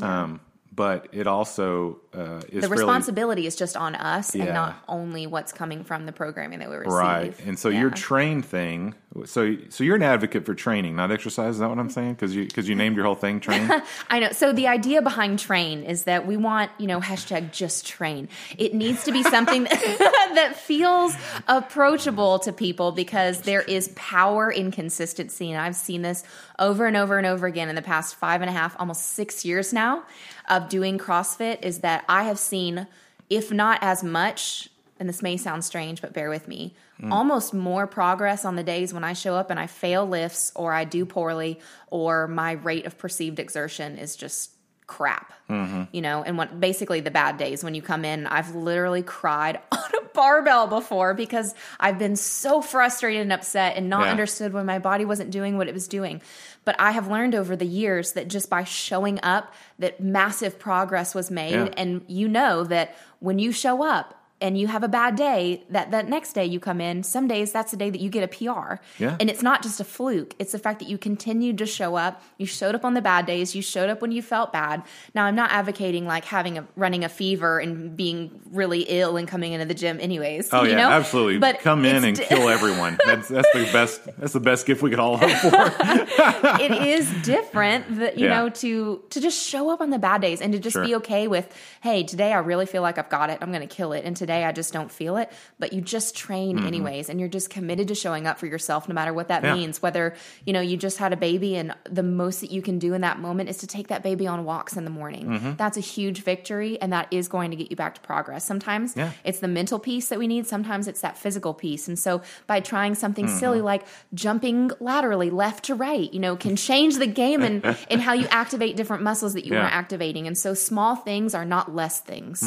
[0.01, 0.41] Um,
[0.73, 4.43] but it also uh, is the responsibility is just on us Yeah.
[4.45, 6.93] and not only what's coming from the programming that we receive.
[6.93, 7.39] right.
[7.45, 7.81] And so Yeah.
[7.81, 8.95] your train thing.
[9.25, 11.53] So so you're an advocate for training, not exercise.
[11.55, 12.15] Is that what I'm saying?
[12.15, 13.71] Because you because you named your whole thing train.
[14.09, 14.31] I know.
[14.33, 18.27] So the idea behind train is that we want, you know, hashtag just train.
[18.57, 21.15] It needs to be something that feels
[21.47, 25.51] approachable to people because there is power in consistency.
[25.51, 26.23] And I've seen this
[26.59, 29.43] over and over and over again in the past five and a half, almost six
[29.45, 30.03] years now
[30.47, 32.87] of doing CrossFit is that I have seen,
[33.29, 37.11] if not as much, and this may sound strange, but bear with me, mm.
[37.11, 40.73] almost more progress on the days when I show up and I fail lifts or
[40.73, 44.51] I do poorly or my rate of perceived exertion is just
[44.87, 45.33] crap.
[45.49, 45.83] Mm-hmm.
[45.91, 49.59] You know, and what basically the bad days when you come in, I've literally cried
[49.71, 54.11] on a barbell before because I've been so frustrated and upset and not Yeah.
[54.11, 56.21] understood when my body wasn't doing what it was doing.
[56.63, 61.13] But I have learned over the years that just by showing up that massive progress
[61.13, 61.69] was made Yeah.
[61.77, 64.15] and you know that when you show up
[64.45, 67.51] and you have a bad day that that next day you come in some days
[67.51, 68.67] that's the day that you get a pr
[69.03, 69.17] Yeah.
[69.19, 72.21] and it's not just a fluke it's the fact that you continued to show up
[72.37, 74.83] you showed up on the bad days you showed up when you felt bad
[75.15, 78.19] now i'm not advocating like having a running a fever and being
[78.51, 80.89] really ill and coming into the gym anyways Oh you yeah, know?
[80.89, 81.39] absolutely.
[81.39, 82.97] but Come in and di- kill everyone.
[83.05, 84.01] That's that's the best.
[84.19, 85.51] That's the best gift we could all hope for.
[86.61, 88.35] it is different that you Yeah.
[88.37, 90.85] know to to just show up on the bad days and to just Sure.
[90.85, 91.45] be okay with
[91.81, 94.15] hey today i really feel like i've got it i'm going to kill it and
[94.17, 97.87] today i just don't feel it but you just train anyways and you're just committed
[97.87, 99.45] to showing up for yourself no matter what that Mm-hmm.
[99.45, 99.53] Yeah.
[99.61, 100.15] means whether
[100.45, 103.01] you know you just had a baby and the most that you can do in
[103.01, 105.51] that moment is to take that baby on walks in the morning Mm-hmm.
[105.55, 108.95] that's a huge victory and that is going to get you back to progress sometimes
[108.95, 109.11] Yeah.
[109.23, 112.59] it's the mental piece that we need sometimes it's that physical piece and so by
[112.59, 113.39] trying something Mm-hmm.
[113.39, 117.99] silly like jumping laterally left to right you know can change the game and in
[117.99, 119.61] how you activate different muscles that you Yeah.
[119.65, 122.43] are activating and so small things are not less things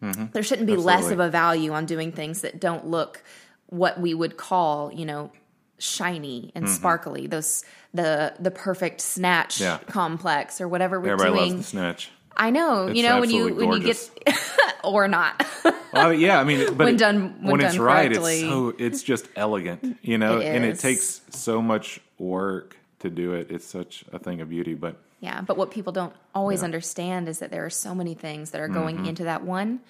[0.00, 1.12] there shouldn't be less Mm-hmm.
[1.14, 3.22] Of a value on doing things that don't look
[3.66, 5.30] what we would call you know
[5.78, 9.64] shiny and sparkly those the the perfect snatch Mm-hmm.
[9.86, 9.92] Yeah.
[9.92, 12.10] complex or whatever we're Everybody doing loves the snatch.
[12.36, 14.10] i know It's you know when you absolutely when you get
[14.84, 15.44] or not
[15.92, 18.40] Well, yeah, I mean, but When done- when it's done right, correctly.
[18.40, 22.76] it's so it's just elegant, you know, It and it takes so much work
[23.08, 23.50] to do it.
[23.50, 26.66] It's such a thing of beauty, but Yeah, but what people don't always Yeah.
[26.66, 29.80] understand is that there are so many things that are going into that one.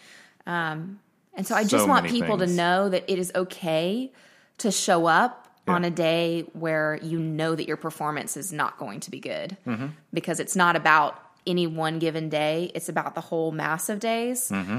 [0.46, 1.00] Um,
[1.34, 2.52] and so I So just want people things.
[2.52, 4.12] to know that it is okay
[4.58, 5.74] to show up Yeah.
[5.74, 9.56] on a day where you know that your performance is not going to be good
[9.66, 9.86] Mm-hmm.
[10.14, 14.48] because it's not about any one given day, it's about the whole mass of days.
[14.50, 14.78] Mm-hmm.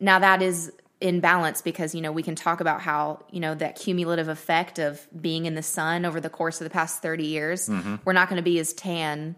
[0.00, 3.54] Now that is in balance because you know we can talk about how you know
[3.54, 7.26] that cumulative effect of being in the sun over the course of the past 30
[7.26, 7.96] years Mm-hmm.
[8.04, 9.34] we're not going to be as tan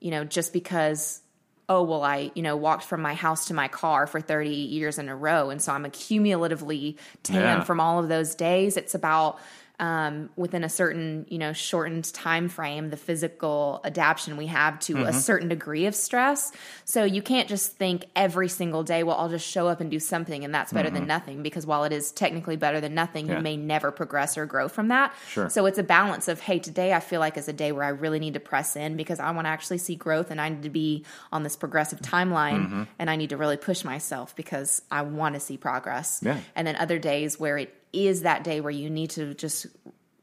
[0.00, 1.20] you know just because
[1.68, 4.98] oh well i you know walked from my house to my car for 30 years
[4.98, 7.64] in a row and so i'm accumulatively tan Yeah.
[7.64, 9.38] from all of those days it's about
[9.80, 14.94] um, within a certain you know shortened time frame the physical adaptation we have to
[14.94, 15.06] Mm-hmm.
[15.06, 16.50] a certain degree of stress
[16.84, 20.00] so you can't just think every single day well i'll just show up and do
[20.00, 23.30] something and that's better than nothing because while it is technically better than nothing Mm-hmm.
[23.32, 23.36] Yeah.
[23.38, 25.48] you may never progress or grow from that Sure.
[25.50, 27.88] so it's a balance of hey today i feel like is a day where i
[27.88, 30.62] really need to press in because i want to actually see growth and i need
[30.62, 32.82] to be on this progressive timeline Mm-hmm.
[32.98, 36.38] and i need to really push myself because i want to see progress Yeah.
[36.56, 39.66] and then other days where it is that day where you need to just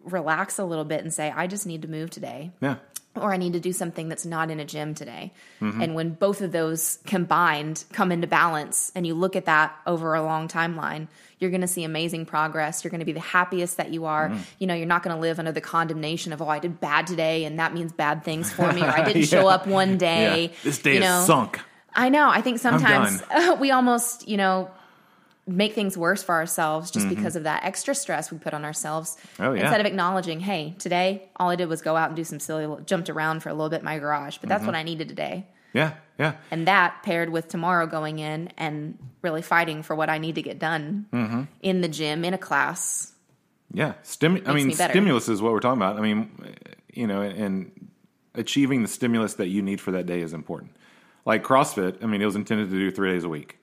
[0.03, 2.76] relax a little bit and say i just need to move today yeah,
[3.16, 5.32] or I need to do something that's not in a gym today.
[5.61, 5.82] Mm-hmm.
[5.82, 10.13] And when both of those combined come into balance and you look at that over
[10.16, 11.07] a long timeline,
[11.39, 12.84] you're going to see amazing progress.
[12.84, 14.30] You're going to be the happiest that you are.
[14.30, 14.41] Mm-hmm.
[14.59, 17.07] You know, you're not going to live under the condemnation of, oh, I did bad
[17.07, 20.45] today and that means bad things for me, or I didn't show up one day.
[20.45, 20.57] yeah.
[20.63, 21.24] This day you is know?
[21.26, 21.59] sunk.
[21.93, 22.30] I know.
[22.30, 23.24] I think sometimes
[23.59, 24.70] we almost, you know,
[25.48, 29.16] make things worse for ourselves just because of that extra stress we put on ourselves.
[29.36, 29.43] Mm-hmm.
[29.43, 29.62] Oh, yeah.
[29.62, 32.84] Instead of acknowledging, hey, today all I did was go out and do some silly,
[32.86, 34.68] jumped around for a little bit in my garage, but that's Mm-hmm.
[34.68, 35.46] what I needed today.
[35.74, 40.18] Yeah, yeah, And that paired with tomorrow going in and really fighting for what I
[40.20, 41.41] need to get done Mm-hmm.
[41.62, 43.14] in the gym, in a class.
[43.74, 43.93] yeah.
[44.04, 45.98] Stimu- I mean, me stimulus is what we're talking about.
[45.98, 46.56] I mean,
[46.93, 47.89] you know, and
[48.34, 50.72] achieving the stimulus that you need for that day is important.
[51.26, 53.58] Like CrossFit, I mean, it was intended to do three days a week.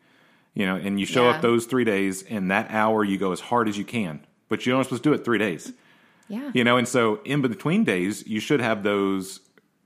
[0.55, 1.31] You know, and you show Yeah.
[1.37, 4.67] up those three days, and that hour you go as hard as you can, but
[4.67, 5.73] you're only supposed to do it three days.
[6.29, 6.51] Yeah.
[6.55, 9.41] You know, and so in between days, you should have those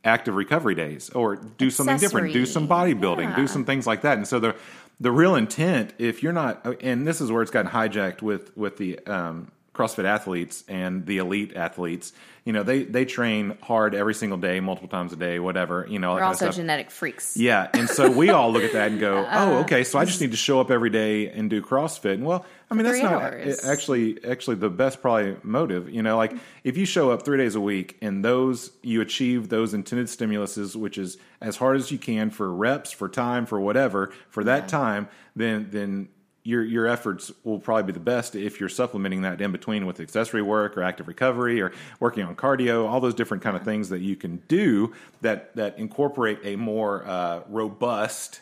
[0.04, 3.36] active recovery days or do something different, do some bodybuilding, Yeah.
[3.36, 4.16] do some things like that.
[4.18, 4.54] And so the
[4.98, 8.78] the real intent, if you're not, and this is where it's gotten hijacked with with
[8.78, 12.12] the um, CrossFit athletes and the elite athletes.
[12.44, 15.84] You know, they they train hard every single day, multiple times a day, whatever.
[15.88, 17.36] You know, We're also genetic freaks.
[17.36, 20.04] Yeah, and so we all look at that and go, Uh, "Oh, okay, so I
[20.04, 23.02] just need to show up every day and do CrossFit." And well, I mean, that's
[23.02, 23.64] not hours.
[23.64, 25.90] actually actually the best probably motive.
[25.90, 29.48] You know, like if you show up three days a week and those you achieve
[29.48, 33.60] those intended stimuluses, which is as hard as you can for reps, for time, for
[33.60, 36.08] whatever, for that time, then then
[36.46, 39.98] your your efforts will probably be the best if you're supplementing that in between with
[40.00, 43.88] accessory work or active recovery or working on cardio, all those different kind of things
[43.88, 44.92] that you can do
[45.22, 48.40] that that incorporate a more uh, robust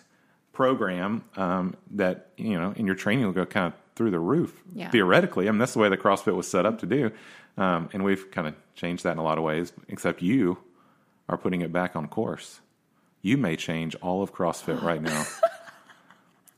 [0.53, 4.63] program um, that you know in your training will go kind of through the roof
[4.75, 4.91] Yeah.
[4.91, 5.49] theoretically.
[5.49, 7.11] I mean that's the way the CrossFit was set up to do,
[7.57, 9.73] um, and we've kind of changed that in a lot of ways.
[9.89, 10.59] Except you
[11.29, 12.61] are putting it back on course.
[13.23, 15.25] You may change all of CrossFit right now.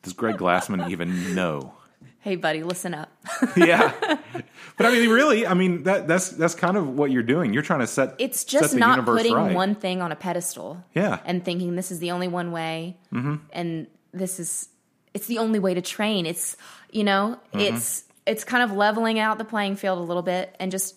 [0.06, 1.74] Does Greg Glassman even know?
[2.20, 3.10] Hey, buddy, listen up.
[3.56, 3.92] yeah,
[4.76, 7.52] but I mean, really, I mean that that's that's kind of what you're doing.
[7.52, 9.54] You're trying to set It's just the not putting right.
[9.54, 10.82] one thing on a pedestal.
[10.94, 11.20] Yeah.
[11.24, 12.96] And thinking this is the only one way.
[13.12, 13.36] Mm-hmm.
[13.52, 14.68] And this is,
[15.14, 16.26] it's the only way to train.
[16.26, 16.56] It's,
[16.90, 17.74] you know, Mm-hmm.
[17.76, 20.96] it's, it's kind of leveling out the playing field a little bit and just,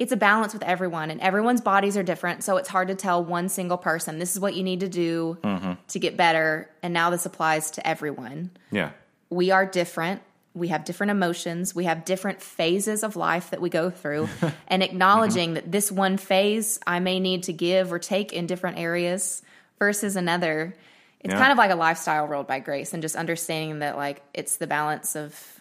[0.00, 2.42] it's a balance with everyone and everyone's bodies are different.
[2.42, 5.38] So it's hard to tell one single person, this is what you need to do
[5.44, 5.72] Mm-hmm.
[5.88, 6.68] to get better.
[6.82, 8.50] And now this applies to everyone.
[8.72, 8.90] Yeah,
[9.28, 10.22] we are different.
[10.54, 11.74] We have different emotions.
[11.76, 14.28] We have different phases of life that we go through.
[14.68, 18.78] and acknowledging that this one phase I may need to give or take in different
[18.78, 19.42] areas
[19.78, 20.74] versus another.
[21.20, 21.38] It's Yeah.
[21.38, 24.66] kind of like a lifestyle ruled by grace and just understanding that, like, it's the
[24.66, 25.59] balance of.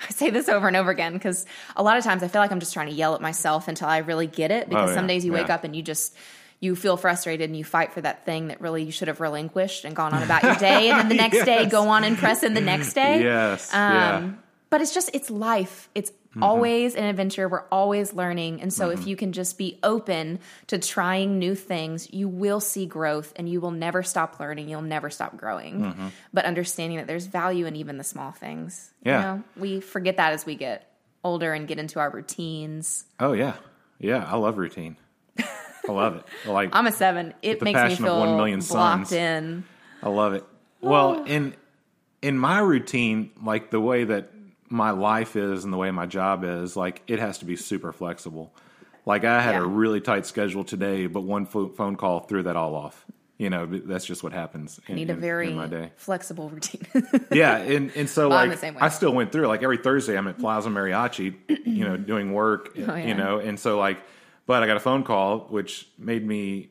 [0.08, 1.46] I say this over and over again because
[1.76, 3.88] a lot of times I feel like I'm just trying to yell at myself until
[3.88, 4.68] I really get it.
[4.68, 4.96] Because Oh, yeah.
[4.96, 6.14] some days you wake up and you just
[6.60, 9.84] you feel frustrated and you fight for that thing that really you should have relinquished
[9.86, 12.42] and gone on about your day, and then the next day go on and press
[12.42, 13.22] in the next day.
[13.22, 14.30] yes, Um, yeah.
[14.70, 15.88] But it's just, it's life.
[15.94, 16.44] It's Mm-hmm.
[16.44, 17.48] always an adventure.
[17.48, 18.62] We're always learning.
[18.62, 22.86] And so if you can just be open to trying new things, you will see
[22.86, 24.68] growth and you will never stop learning.
[24.68, 26.12] You'll never stop growing.
[26.32, 28.92] But understanding that there's value in even the small things.
[29.04, 29.08] Mm-hmm.
[29.08, 29.16] Yeah.
[29.18, 30.88] You know, we forget that as we get
[31.24, 33.06] older and get into our routines.
[33.18, 33.54] Oh yeah,
[33.98, 34.24] yeah.
[34.24, 34.96] I love routine.
[35.36, 36.24] I love it.
[36.46, 37.34] I like I'm a seven.
[37.42, 39.12] It makes me feel one million blocked suns.
[39.12, 39.64] in.
[40.00, 40.44] I love it.
[40.80, 41.56] Well, in
[42.22, 44.30] in my routine, like the way that
[44.70, 47.92] my life is and the way my job is, like it has to be super
[47.92, 48.54] flexible.
[49.04, 49.62] Like I had Yeah.
[49.62, 53.04] a really tight schedule today, but one pho- phone call threw that all off.
[53.38, 54.78] You know, that's just what happens.
[54.86, 55.92] In, Need a very my day.
[55.96, 56.82] flexible routine.
[57.32, 58.80] Yeah, and and so Well, like the same way.
[58.82, 61.34] I still went through like every Thursday I'm at Plaza Mariachi,
[61.66, 62.96] you know, doing work, Oh, yeah.
[62.98, 63.98] you know, and so like,
[64.46, 66.70] but I got a phone call which made me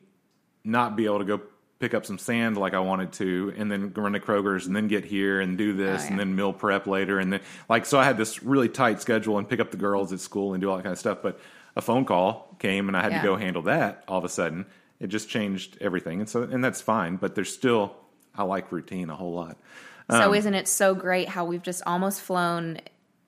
[0.64, 1.40] not be able to go
[1.80, 4.76] pick up some sand like I wanted to, and then go run to Kroger's, and
[4.76, 6.10] then get here and do this, Oh, yeah.
[6.10, 9.38] and then meal prep later, and then like so I had this really tight schedule
[9.38, 11.18] and pick up the girls at school and do all that kind of stuff.
[11.22, 11.40] But
[11.74, 13.22] a phone call came, and I had Yeah.
[13.22, 14.04] to go handle that.
[14.06, 14.66] All of a sudden,
[15.00, 17.16] it just changed everything, and so and that's fine.
[17.16, 17.96] But there's still
[18.36, 19.56] I like routine a whole lot.
[20.08, 22.78] Um, So isn't it so great how we've just almost flown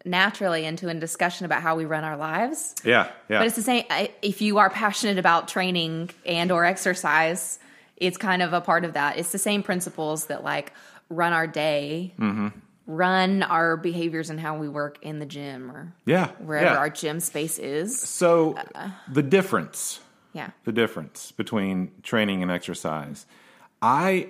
[0.04, 2.74] naturally into a discussion about how we run our lives?
[2.84, 3.38] Yeah, yeah.
[3.38, 3.84] But it's the same
[4.20, 7.58] if you are passionate about training and or exercise,
[7.96, 9.18] it's kind of a part of that.
[9.18, 10.72] It's the same principles that like
[11.08, 12.48] run our day, Mm-hmm.
[12.86, 16.76] run our behaviors and how we work in the gym or yeah, wherever yeah.
[16.78, 18.00] our gym space is.
[18.00, 20.00] So Uh, the difference,
[20.32, 20.50] Yeah.
[20.64, 23.26] the difference between training and exercise,
[23.80, 24.28] I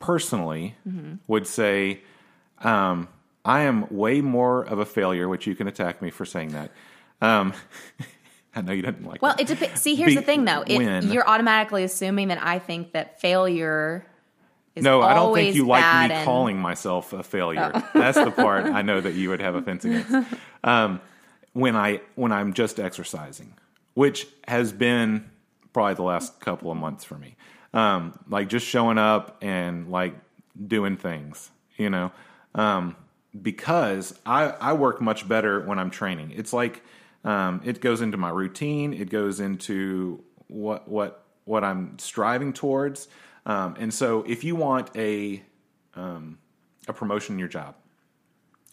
[0.00, 1.14] personally Mm-hmm.
[1.28, 2.00] would say
[2.60, 3.08] um,
[3.44, 6.70] I am way more of a failure, which you can attack me for saying that.
[7.20, 7.52] Um,
[8.56, 9.20] I know you didn't like.
[9.22, 9.42] Well, that.
[9.42, 9.80] it depends.
[9.80, 10.62] See, here's Be- the thing though.
[10.66, 14.06] It, you're automatically assuming that I think that failure
[14.74, 16.24] is no, I don't think you like me and- Oh.
[16.24, 17.70] calling myself a failure.
[17.94, 20.12] That's the part I know that you would have offense against.
[20.62, 21.00] Um,
[21.52, 23.54] when I when I'm just exercising,
[23.94, 25.30] which has been
[25.72, 27.36] probably the last couple of months for me,
[27.72, 30.14] um, like just showing up and like
[30.66, 32.12] doing things, you know,
[32.54, 32.96] um,
[33.40, 36.32] because I I work much better when I'm training.
[36.34, 36.82] It's like
[37.24, 38.92] um, it goes into my routine.
[38.92, 43.08] It goes into what what what I'm striving towards.
[43.46, 45.42] Um, and so, if you want a
[45.94, 46.38] um,
[46.86, 47.74] a promotion in your job,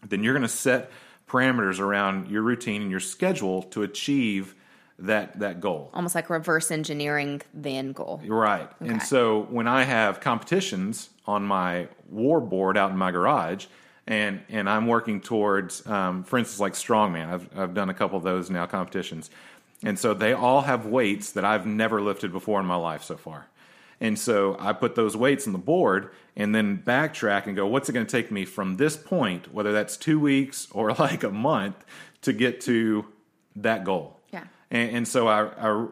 [0.07, 0.91] then you're going to set
[1.27, 4.55] parameters around your routine and your schedule to achieve
[4.99, 5.89] that that goal.
[5.93, 8.21] almost like reverse engineering the end goal.
[8.25, 8.69] Right.
[8.81, 13.65] And so when I have competitions on my war board out in my garage,
[14.11, 18.17] and and I'm working towards, um, for instance, like strongman, I've I've done a couple
[18.17, 19.29] of those now competitions.
[19.83, 23.15] And so they all have weights that I've never lifted before in my life so
[23.15, 23.47] far.
[24.01, 27.87] And so I put those weights on the board and then backtrack and go, what's
[27.87, 31.31] it going to take me from this point, whether that's two weeks or like a
[31.31, 31.83] month,
[32.23, 33.05] to get to
[33.55, 34.19] that goal?
[34.31, 34.43] Yeah.
[34.69, 35.87] And, and so I, I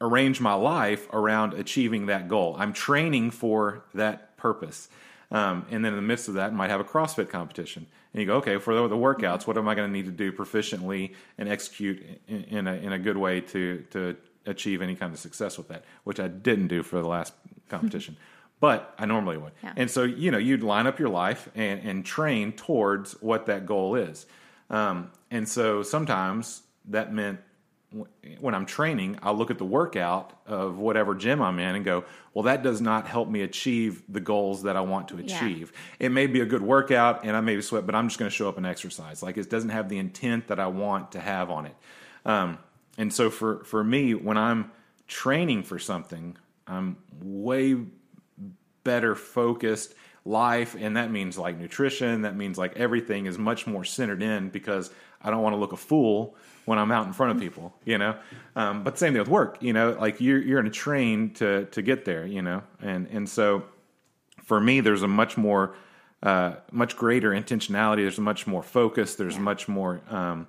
[0.00, 2.56] arrange my life around achieving that goal.
[2.58, 4.88] I'm training for that purpose.
[5.30, 7.86] Um, and then in the midst of that, might have a CrossFit competition.
[8.12, 10.10] And you go, okay, for the, the workouts, what am I going to need to
[10.10, 14.16] do proficiently and execute in, in, a, in a good way to, to
[14.46, 17.32] achieve any kind of success with that, which I didn't do for the last
[17.68, 18.16] competition.
[18.60, 19.52] but I normally would.
[19.62, 19.72] Yeah.
[19.76, 23.66] And so, you know, you'd line up your life and, and train towards what that
[23.66, 24.26] goal is.
[24.68, 27.40] Um, and so sometimes that meant
[28.38, 32.04] when I'm training, I'll look at the workout of whatever gym I'm in and go,
[32.34, 35.34] well, that does not help me achieve the goals that I want to Yeah.
[35.36, 35.72] achieve.
[35.98, 38.30] It may be a good workout and I may be sweat, but I'm just going
[38.30, 39.22] to show up and exercise.
[39.22, 41.74] Like it doesn't have the intent that I want to have on it.
[42.24, 42.58] Um,
[42.96, 44.70] and so for, for me, when I'm
[45.08, 46.36] training for something,
[46.68, 47.76] I'm way
[48.84, 53.84] better focused life and that means like nutrition that means like everything is much more
[53.84, 54.90] centered in because
[55.22, 57.98] i don't want to look a fool when i'm out in front of people you
[57.98, 58.16] know?
[58.56, 59.96] Um, but same thing with work you know?
[59.98, 62.62] Like you're you're going to train to to get there you know?
[62.80, 63.64] And and so
[64.44, 65.74] for me there's a much more
[66.22, 70.46] uh, much greater intentionality there's much more focus there's much more um,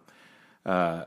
[0.65, 1.05] uh,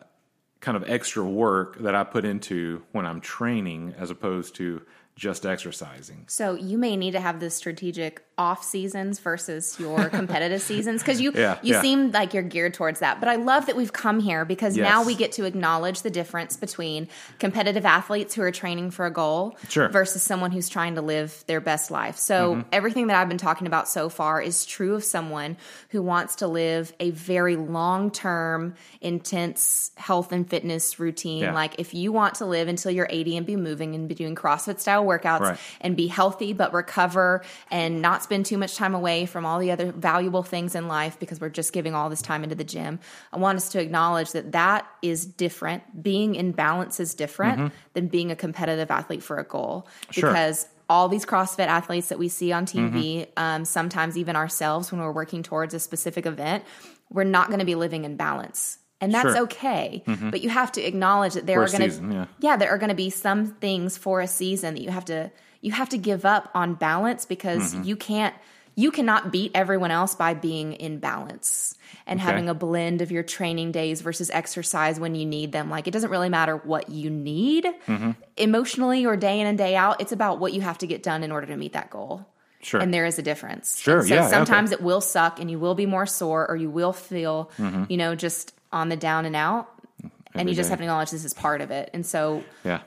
[0.60, 4.80] kind of extra work that i put into when i'm training as opposed to
[5.16, 6.24] just exercising.
[6.26, 11.20] So you may need to have this strategic off seasons versus your competitive seasons because
[11.20, 11.80] you Yeah, you yeah.
[11.82, 13.20] seem like you're geared towards that.
[13.20, 16.56] But I love that we've come here because now we get to acknowledge the difference
[16.56, 17.08] between
[17.38, 19.88] competitive athletes who are training for a goal Sure.
[19.88, 22.16] versus someone who's trying to live their best life.
[22.16, 22.68] So Mm-hmm.
[22.72, 25.56] everything that I've been talking about so far is true of someone
[25.90, 31.42] who wants to live a very long term, intense health and fitness routine.
[31.42, 31.54] Yeah.
[31.54, 34.34] Like if you want to live until you're 80 and be moving and be doing
[34.34, 35.58] CrossFit style workouts Right.
[35.80, 39.70] and be healthy but recover and not spend too much time away from all the
[39.70, 42.98] other valuable things in life because we're just giving all this time into the gym.
[43.32, 46.02] I want us to acknowledge that that is different.
[46.02, 50.12] Being in balance is different than being a competitive athlete for a goal Mm-hmm.
[50.20, 50.30] Sure.
[50.30, 53.30] because all these CrossFit athletes that we see on TV, Mm-hmm.
[53.42, 56.64] um, sometimes even ourselves when we're working towards a specific event,
[57.10, 58.78] we're not going to be living in balance.
[59.00, 59.46] And that's Sure.
[59.46, 60.16] Mm-hmm.
[60.16, 60.30] okay.
[60.30, 62.56] But you have to acknowledge that there For are going to yeah.
[62.56, 65.30] there are going to be some things for a season that you have to
[65.64, 67.84] you have to give up on balance because Mm-hmm.
[67.88, 68.34] you can't
[68.76, 71.76] you cannot beat everyone else by being in balance
[72.08, 72.28] and Okay.
[72.28, 75.70] having a blend of your training days versus exercise when you need them.
[75.70, 78.10] Like it doesn't really matter what you need Mm-hmm.
[78.36, 80.00] emotionally or day in and day out.
[80.00, 82.26] It's about what you have to get done in order to meet that goal.
[82.62, 82.80] Sure.
[82.80, 83.78] And there is a difference.
[83.78, 84.30] Sure, And so yeah, okay.
[84.30, 87.50] sometimes it will suck and you will be more sore or you will feel,
[87.88, 89.68] you know, just on the down and out.
[90.02, 90.38] and Mm-hmm.
[90.40, 91.90] Every you just have to acknowledge this is part of it.
[91.94, 92.80] And so yeah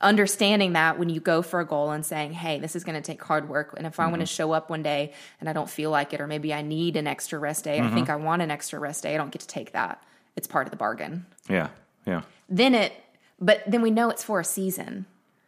[0.00, 3.02] understanding that when you go for a goal and saying, hey, this is going to
[3.02, 3.74] take hard work.
[3.76, 4.10] And if I Mm-hmm.
[4.12, 6.62] want to show up one day and I don't feel like it, or maybe I
[6.62, 7.88] need an extra rest day, Mm-hmm.
[7.88, 10.02] I think I want an extra rest day, I don't get to take that.
[10.36, 11.26] It's part of the bargain.
[11.48, 11.68] yeah
[12.06, 12.92] yeah Then it,
[13.40, 15.04] but then we know it's for a season.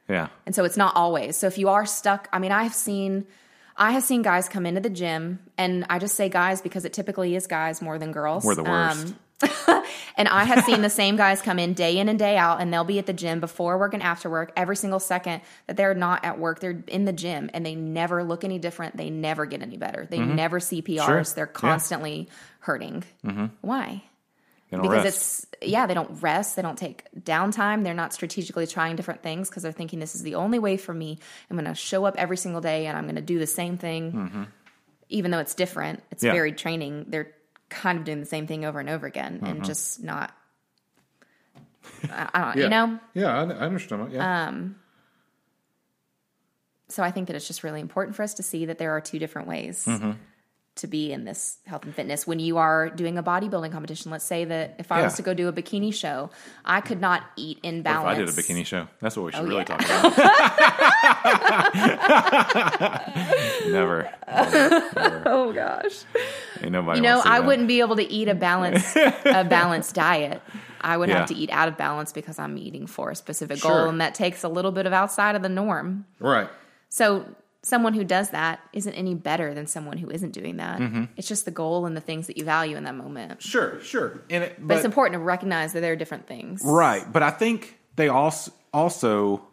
[0.09, 1.37] yeah And so it's not always.
[1.37, 3.27] So if you are stuck, I mean, I've seen,
[3.77, 6.93] I have seen guys come into the gym, and I just say guys because it
[6.93, 8.45] typically is guys more than girls.
[8.45, 9.07] We're the worst.
[9.07, 9.17] Um,
[10.17, 12.73] and I have seen the same guys come in day in and day out, and
[12.73, 15.95] they'll be at the gym before work and after work every single second that they're
[15.95, 16.61] not at work.
[16.61, 18.97] They're in the gym, and they never look any different.
[18.97, 20.07] They never get any better.
[20.11, 20.99] They never see PRs.
[20.99, 21.07] Mm-hmm.
[21.07, 21.23] Sure.
[21.35, 21.53] They're Yeah.
[21.53, 22.29] constantly
[22.61, 23.05] hurting.
[23.61, 24.03] Why?
[24.71, 25.47] They don't because rest.
[25.61, 29.51] it's yeah they don't rest they don't take downtime they're not strategically trying different things
[29.51, 31.19] because they're thinking this is the only way for me
[31.51, 33.77] i'm going to show up every single day and i'm going to do the same
[33.77, 34.49] thing
[35.11, 36.27] even though it's different it's Mm-hmm.
[36.29, 36.33] Yeah.
[36.33, 37.33] varied training they're
[37.73, 39.47] kind of doing the same thing over and over again Mm-hmm.
[39.47, 40.33] and just not
[42.11, 42.63] I, I don't yeah.
[42.65, 44.77] you know yeah I, I understand yeah Um
[46.89, 49.01] so i think that it's just really important for us to see that there are
[49.01, 50.13] two different ways Mm-hmm.
[50.75, 54.25] To be in this health and fitness when you are doing a bodybuilding competition let's
[54.25, 55.05] say that if i Yeah.
[55.05, 56.31] was to go do a bikini show
[56.65, 58.89] i could not eat in What balance if I did a bikini show.
[59.01, 59.65] That's what we should Oh, really yeah.
[59.65, 60.17] talk about.
[63.67, 65.23] never, never.
[65.27, 66.05] oh gosh
[66.63, 66.99] Ain't nobody.
[66.99, 67.47] you know i that.
[67.47, 70.41] wouldn't be able to eat a balanced a balanced diet
[70.81, 71.19] i would Yeah.
[71.19, 73.71] have to eat out of balance because i'm eating for a specific Sure.
[73.81, 76.49] goal and that takes a little bit of outside of the norm Right.
[76.89, 77.25] so
[77.65, 81.05] someone who does that isn't any better than someone who isn't doing that Mm-hmm.
[81.17, 83.81] it's just the goal and the things that you value in that moment Sure.
[83.81, 84.21] Sure.
[84.31, 87.31] And it, but, it's important to recognize that there are different things Right, but I
[87.31, 89.47] think they also also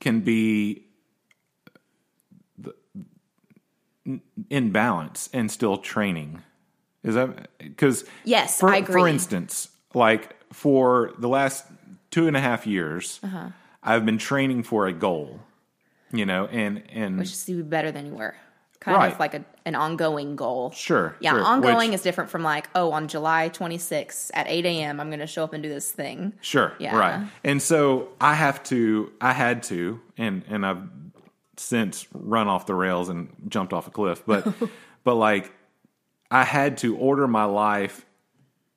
[0.00, 0.86] can be
[4.48, 6.42] in balance and still training.
[7.02, 8.92] Is that because Yes, for, I agree.
[9.02, 11.64] For instance, like for the last
[12.10, 13.48] two and a half years, Uh-huh.
[13.82, 15.40] I've been training for a goal.
[16.12, 18.34] You know, and and which is to be better than you were.
[18.80, 19.12] Kind Right.
[19.12, 20.70] of like a, an ongoing goal.
[20.70, 24.64] Sure, Yeah, sure, ongoing which- is different from like, oh, on July 26th at 8
[24.64, 26.32] a.m., I'm going to show up and do this thing.
[26.40, 26.72] Sure.
[26.78, 26.96] Yeah.
[26.96, 27.28] Right.
[27.44, 30.82] And so I have to, I had to, and and I've
[31.58, 34.50] since run off the rails and jumped off a cliff, but
[35.04, 35.52] but like
[36.30, 38.06] I had to order my life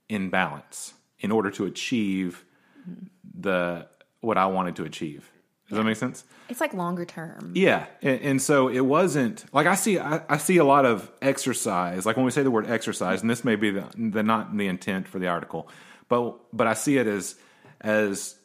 [0.09, 2.43] in balance in order to achieve
[2.81, 3.05] mm-hmm.
[3.39, 3.88] the
[4.19, 5.31] what I wanted to achieve.
[5.74, 6.24] Does that make sense?
[6.49, 7.51] It's like longer term.
[7.55, 11.11] Yeah, and, and so it wasn't like I see I, I see a lot of
[11.21, 12.05] exercise.
[12.05, 14.67] Like when we say the word exercise, and this may be the, the not the
[14.67, 15.67] intent for the article,
[16.09, 17.36] but but I see it as
[17.82, 18.36] as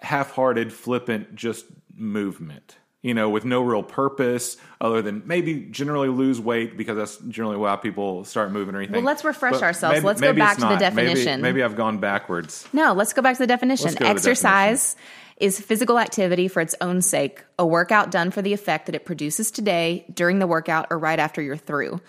[0.00, 1.64] half-hearted, flippant, just
[1.94, 2.76] movement.
[3.02, 7.56] You know, with no real purpose other than maybe generally lose weight because that's generally
[7.56, 8.94] why people start moving or anything.
[8.94, 9.94] Well, let's refresh But ourselves.
[9.96, 10.94] maybe- Let's go back to the not.
[10.94, 11.40] Maybe- definition.
[11.40, 12.64] Maybe, I've gone backwards.
[12.72, 13.86] No, let's go back to the definition.
[13.88, 14.94] Go to the Exercise
[15.38, 19.04] is physical activity for its own sake, a workout done for the effect that it
[19.04, 22.00] produces today, during the workout, or right after you're through.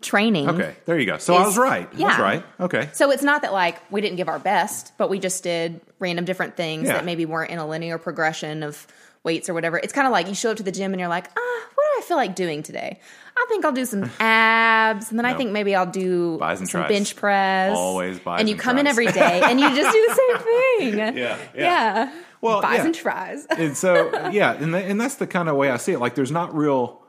[0.00, 0.48] Training.
[0.50, 1.16] Okay, there you go.
[1.18, 1.88] So I was right.
[1.94, 2.44] I was right.
[2.58, 2.88] Okay.
[2.92, 6.24] So it's not that like we didn't give our best, but we just did random
[6.24, 6.94] different things Yeah.
[6.94, 8.84] that maybe weren't in a linear progression of
[9.22, 9.78] weights or whatever.
[9.78, 11.84] It's kind of like you show up to the gym and you're like, ah, what
[11.94, 12.98] do I feel like doing today?
[13.36, 16.88] I think I'll do some abs, and then I think maybe I'll do some tris.
[16.88, 17.76] bench press.
[17.76, 20.38] Always bis And you and come in every day and you just do the same
[20.90, 20.98] thing.
[20.98, 21.38] Yeah, yeah.
[21.54, 22.12] yeah.
[22.42, 22.84] Well, bis yeah.
[22.84, 23.46] and tris.
[23.56, 26.00] and so yeah, and th- and that's the kind of way I see it.
[26.00, 27.00] Like there's not real,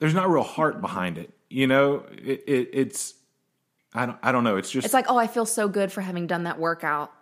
[0.00, 1.32] there's not real heart behind it.
[1.48, 3.14] You know, it, it it's
[3.94, 4.56] I don't I don't know.
[4.56, 7.12] It's just It's like, oh, I feel so good for having done that workout.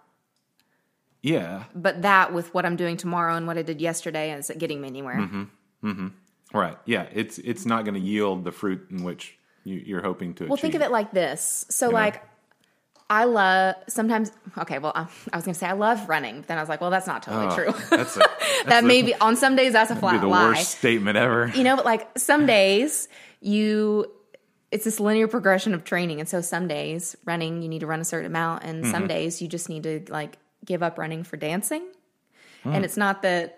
[1.22, 4.80] yeah, But that with what I'm doing tomorrow and what I did yesterday isn't getting
[4.80, 5.16] me anywhere.
[5.16, 5.42] Mm-hmm.
[5.84, 6.58] Mm-hmm.
[6.58, 6.78] right.
[6.86, 10.46] Yeah, it's it's not going to yield the fruit in which you, you're hoping to.
[10.46, 11.66] Well, think of it like this.
[11.68, 12.22] So, like,
[13.10, 14.32] I love sometimes.
[14.56, 16.80] Okay, well, I, I was gonna say I love running, but then I was like,
[16.80, 17.66] well, that's not totally true.
[17.68, 20.48] Oh, That's, a, that's that may be on some days that's a flat the lie.
[20.48, 21.52] worst statement ever.
[21.54, 23.08] You know, but like some days
[23.40, 24.10] you.
[24.70, 28.00] It's this linear progression of training, and so some days running you need to run
[28.00, 28.90] a certain amount, and Mm-hmm.
[28.92, 31.82] some days you just need to like give up running for dancing.
[32.64, 32.74] Mm.
[32.76, 33.52] And it's not the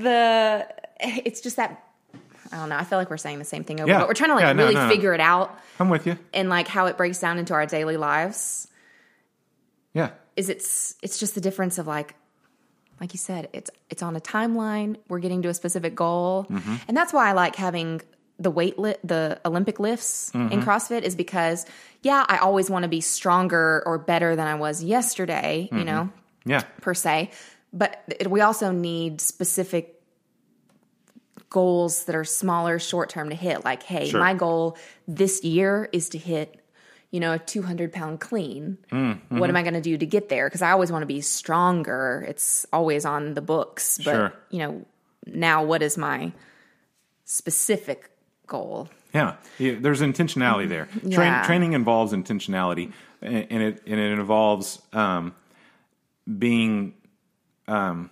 [0.00, 0.66] the
[1.00, 1.82] it's just that
[2.52, 2.76] I don't know.
[2.76, 3.98] I feel like we're saying the same thing over, Yeah.
[3.98, 4.88] but we're trying to like Yeah, no, really no.
[4.88, 6.16] figure it out I'm with you.
[6.32, 8.68] and like how it breaks down into our daily lives
[9.96, 10.10] Yeah.
[10.36, 12.14] is it's it's just the difference of like
[13.00, 14.96] like you said it's it's on a timeline.
[15.08, 16.46] We're getting to a specific goal.
[16.50, 16.76] Mm-hmm.
[16.88, 18.02] And that's why i like having
[18.38, 20.60] the weight li- the olympic lifts in mm-hmm.
[20.60, 21.64] crossfit is because
[22.02, 25.86] yeah i always want to be stronger or better than i was yesterday you mm-hmm.
[25.86, 26.10] know?
[26.44, 26.62] Yeah.
[26.80, 27.30] per se.
[27.72, 30.00] But it, we also need specific
[31.50, 33.64] goals that are smaller short term to hit.
[33.64, 34.20] Like hey Sure.
[34.20, 34.76] my goal
[35.08, 36.60] this year is to hit
[37.10, 39.38] you know a 200 pound clean Mm-hmm.
[39.38, 41.20] what am i going to do to get there because i always want to be
[41.20, 44.32] stronger it's always on the books but Sure.
[44.50, 44.84] you know
[45.26, 46.32] now what is my
[47.24, 48.10] specific
[48.46, 50.86] goal Yeah, yeah there's intentionality there.
[51.00, 51.42] Train, Yeah.
[51.46, 52.92] Training involves intentionality,
[53.22, 55.34] and, and it and it involves um,
[56.38, 56.94] being
[57.66, 58.10] um,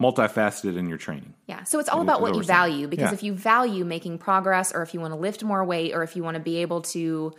[0.00, 1.34] multifaceted in your training.
[1.46, 1.62] Yeah.
[1.64, 3.14] So it's all about what what you value because Yeah.
[3.14, 6.16] if you value making progress or if you want to lift more weight or if
[6.16, 7.32] you want to be able to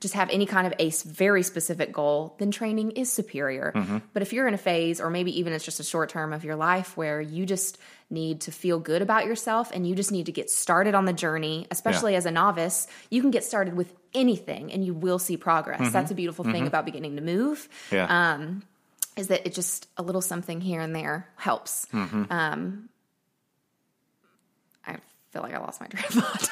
[0.00, 3.72] just have any kind of a very specific goal, then training is superior.
[3.74, 3.98] Mm-hmm.
[4.12, 6.44] But if you're in a phase or maybe even it's just a short term of
[6.44, 7.78] your life where you just
[8.10, 11.12] need to feel good about yourself and you just need to get started on the
[11.12, 12.18] journey, especially Yeah.
[12.18, 15.80] as a novice, you can get started with anything and you will see progress.
[15.80, 15.92] Mm-hmm.
[15.92, 18.62] That's a beautiful thing about beginning to move Yeah, um,
[19.16, 21.86] is that it just a little something here and there helps.
[21.92, 22.24] Mm-hmm.
[22.30, 22.88] Um,
[24.86, 24.96] I
[25.32, 26.50] feel like I lost my train of thought.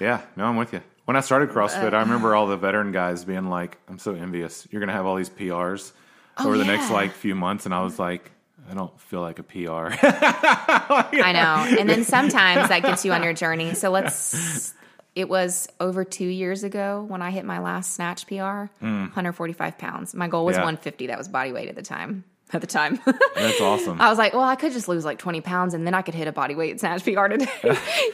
[0.00, 0.22] yeah.
[0.36, 0.80] No, I'm with you.
[1.06, 4.14] When I started CrossFit, Uh, I remember all the veteran guys being like, "I'm so
[4.14, 4.66] envious.
[4.70, 5.92] You're going to have all these PRs
[6.38, 8.30] over the next Oh, like few months," and I was like,
[8.70, 11.78] "I don't feel like a PR." I know.
[11.78, 13.74] And then sometimes that gets you on your journey.
[13.74, 14.74] So let's.
[15.14, 20.14] It was over two years ago when I hit my last snatch PR, 145 pounds.
[20.14, 20.58] My goal was Mm.
[20.58, 20.64] Yeah.
[20.64, 21.06] 150.
[21.06, 22.24] That was body weight at the time.
[22.52, 23.00] At the time,
[23.34, 24.00] That's awesome.
[24.00, 26.14] I was like, well, I could just lose like 20 pounds and then I could
[26.14, 27.48] hit a body weight snatch PR today,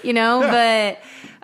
[0.05, 0.41] you know?
[0.41, 1.01] But,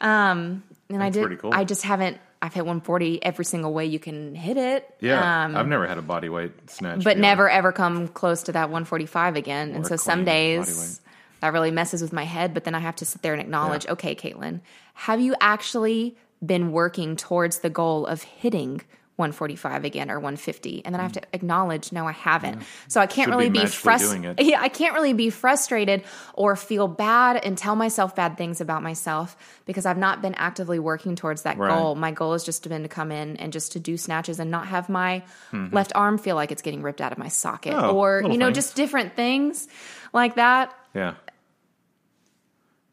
[0.07, 1.53] um, and I did, pretty cool.
[1.53, 4.95] I just haven't, I've hit 140 every single way you can hit it.
[5.01, 8.53] Yeah, Um, I've never had a body weight snatch, but never ever come close to
[8.53, 9.73] that 145 again.
[9.73, 10.67] And so some clean body weight.
[10.67, 11.01] days
[11.41, 13.87] that really messes with my head, but then I have to sit there and acknowledge,
[13.87, 14.61] okay, Caitlin,
[14.95, 18.83] have you actually been working towards the goal of hitting
[19.19, 23.07] 145 again or 150 and then i have to acknowledge no i haven't so i
[23.07, 26.05] can't Should really be be, frustrated yeah i can't really be frustrated
[26.35, 30.79] or feel bad and tell myself bad things about myself because i've not been actively
[30.79, 31.69] working towards that Right.
[31.77, 34.51] goal my goal has just been to come in and just to do snatches and
[34.53, 37.85] not have my left arm feel like it's getting ripped out of my socket Mm-hmm.
[37.87, 38.57] Oh, or you know things.
[38.59, 39.67] just different things
[40.13, 41.15] like that Yeah.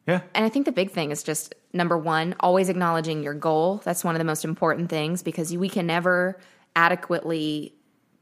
[0.07, 0.21] Yeah.
[0.35, 3.81] and I think the big thing is just number one, always acknowledging your goal.
[3.83, 6.39] That's one of the most important things because we can never
[6.75, 7.73] adequately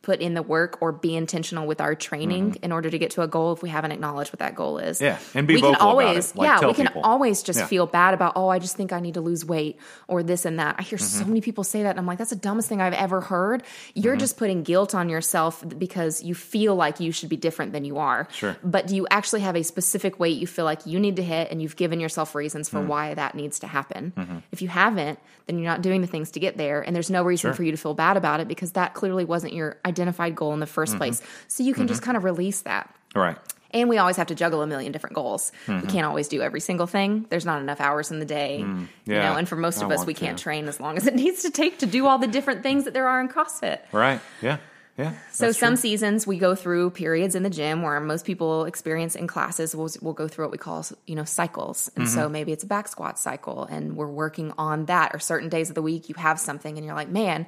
[0.03, 3.21] put in the work or be intentional with our training in order to get to
[3.23, 4.97] a goal if we haven't acknowledged what that goal is.
[4.99, 5.05] Mm-hmm.
[5.05, 6.35] Yeah, and be we vocal can about always, it.
[6.37, 7.01] Like, yeah, we can people.
[7.01, 7.65] always just Yeah.
[7.65, 10.59] feel bad about, oh, I just think I need to lose weight or this and
[10.59, 10.75] that.
[10.77, 11.19] I hear Mm-hmm.
[11.23, 13.63] so many people say that, and I'm like, that's the dumbest thing I've ever heard.
[13.95, 14.19] You're Mm-hmm.
[14.19, 17.97] just putting guilt on yourself because you feel like you should be different than you
[17.97, 18.27] are.
[18.31, 18.55] Sure.
[18.63, 21.49] But do you actually have a specific weight you feel like you need to hit
[21.49, 24.43] and you've given yourself reasons for why that needs to happen?
[24.51, 26.81] If you haven't, then you're not doing the things to get there.
[26.81, 27.53] And there's no reason Sure.
[27.55, 30.59] for you to feel bad about it because that clearly wasn't your identified goal in
[30.59, 31.21] the 1st place.
[31.47, 32.93] So you can just kind of release that.
[33.15, 33.37] Right.
[33.71, 35.51] And we always have to juggle a million different goals.
[35.65, 35.87] Mm-hmm.
[35.87, 37.25] We can't always do every single thing.
[37.29, 38.59] There's not enough hours in the day.
[38.59, 38.87] You Mm.
[39.05, 39.29] Yeah.
[39.31, 40.43] know, and for most I of us, want we can't to.
[40.43, 42.93] train as long as it needs to take to do all the different things that
[42.93, 43.79] there are in CrossFit.
[43.91, 44.19] Right.
[44.43, 44.57] Yeah.
[44.95, 45.13] Yeah.
[45.31, 45.77] So some true.
[45.77, 49.75] seasons we go through periods in the gym where most people experience in classes.
[49.75, 52.13] We'll, we'll go through what we call you know cycles, and Mm-hmm.
[52.13, 55.15] so maybe it's a back squat cycle, and we're working on that.
[55.15, 57.47] Or certain days of the week you have something, and you're like, man,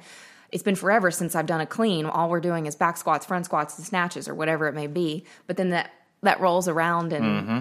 [0.56, 2.06] it's been forever since I've done a clean.
[2.06, 5.26] All we're doing is back squats, front squats, and snatches, or whatever it may be.
[5.46, 5.90] But then that
[6.22, 7.24] that rolls around and.
[7.24, 7.58] Mm-hmm.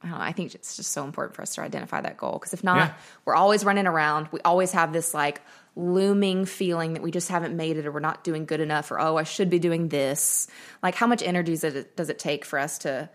[0.00, 2.34] I, don't know, I think it's just so important for us to identify that goal
[2.34, 2.92] because if not, Yeah.
[3.24, 4.28] we're always running around.
[4.30, 5.42] We always have this like
[5.74, 9.00] looming feeling that we just haven't made it or we're not doing good enough or
[9.00, 10.46] oh, I should be doing this.
[10.84, 13.10] Like, how much energy does it, does it take for us to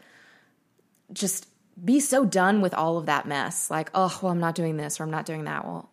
[1.13, 1.47] just
[1.83, 3.71] be so done with all of that mess?
[3.71, 5.65] Like, oh, well, I'm not doing this or I'm not doing that.
[5.65, 5.89] Well,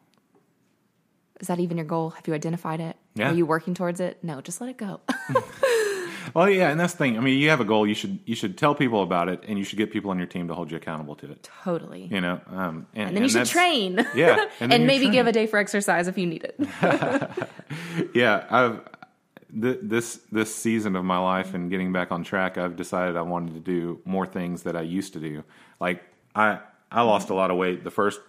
[1.40, 2.10] is that even your goal?
[2.10, 2.96] Have you identified it?
[3.14, 3.30] Yeah.
[3.30, 4.22] Are you working towards it?
[4.22, 5.00] No, just let it go.
[6.34, 7.16] Well, yeah, and that's the thing.
[7.16, 7.86] I mean, you have a goal.
[7.86, 10.26] You should you should tell people about it, and you should get people on your
[10.28, 11.48] team to hold you accountable to it.
[11.64, 12.08] totally.
[12.10, 14.06] You know, um, and, And then you should train.
[14.14, 16.60] Yeah, and And, maybe give a day for exercise if you need it.
[18.14, 18.80] Yeah, I've
[19.60, 22.58] th- this this season of my life and getting back on track.
[22.58, 25.42] I've decided I wanted to do more things that I used to do.
[25.80, 26.02] Like
[26.34, 26.60] I
[26.92, 28.20] I lost a lot of weight the first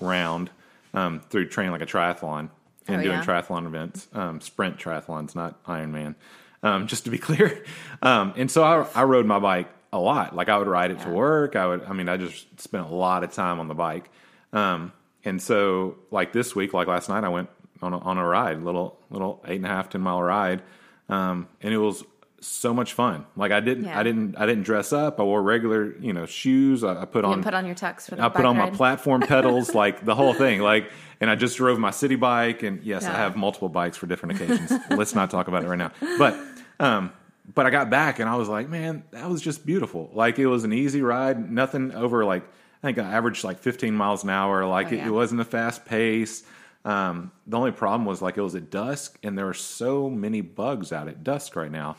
[0.00, 0.50] round
[0.94, 2.50] um, through training like a triathlon
[2.88, 3.24] and Oh, doing yeah?
[3.24, 6.14] triathlon events, um, sprint triathlons, not Ironman.
[6.62, 7.64] Um, just to be clear,
[8.02, 10.36] um, and so I, I rode my bike a lot.
[10.36, 11.56] Like I would ride it to work.
[11.56, 11.84] I would.
[11.84, 14.10] I mean, I just spent a lot of time on the bike.
[14.52, 14.92] Um,
[15.24, 17.48] and so, like this week, like last night, I went
[17.80, 20.62] on a, on a ride, little little eight and a half, ten mile ride,
[21.08, 22.04] um, and it was
[22.40, 23.26] so much fun.
[23.36, 23.98] Like I didn't, Yeah.
[23.98, 25.20] I didn't, I didn't dress up.
[25.20, 26.82] I wore regular, you know, shoes.
[26.84, 28.70] I, I put You on, put on your tux for the I put on my
[28.70, 30.60] platform pedals, like the whole thing.
[30.60, 32.62] Like, and I just drove my city bike.
[32.62, 34.72] And yes, I have multiple bikes for different occasions.
[34.90, 35.92] Let's not talk about it right now.
[36.18, 36.38] But,
[36.78, 37.12] um,
[37.54, 40.10] but I got back and I was like, man, that was just beautiful.
[40.14, 42.42] Like it was an easy ride, nothing over like
[42.82, 44.64] I think I averaged like 15 miles an hour.
[44.64, 45.08] Like Oh, it, yeah.
[45.08, 46.42] it wasn't a fast pace.
[46.82, 50.40] Um, the only problem was like it was at dusk and there were so many
[50.40, 51.96] bugs out at dusk right now.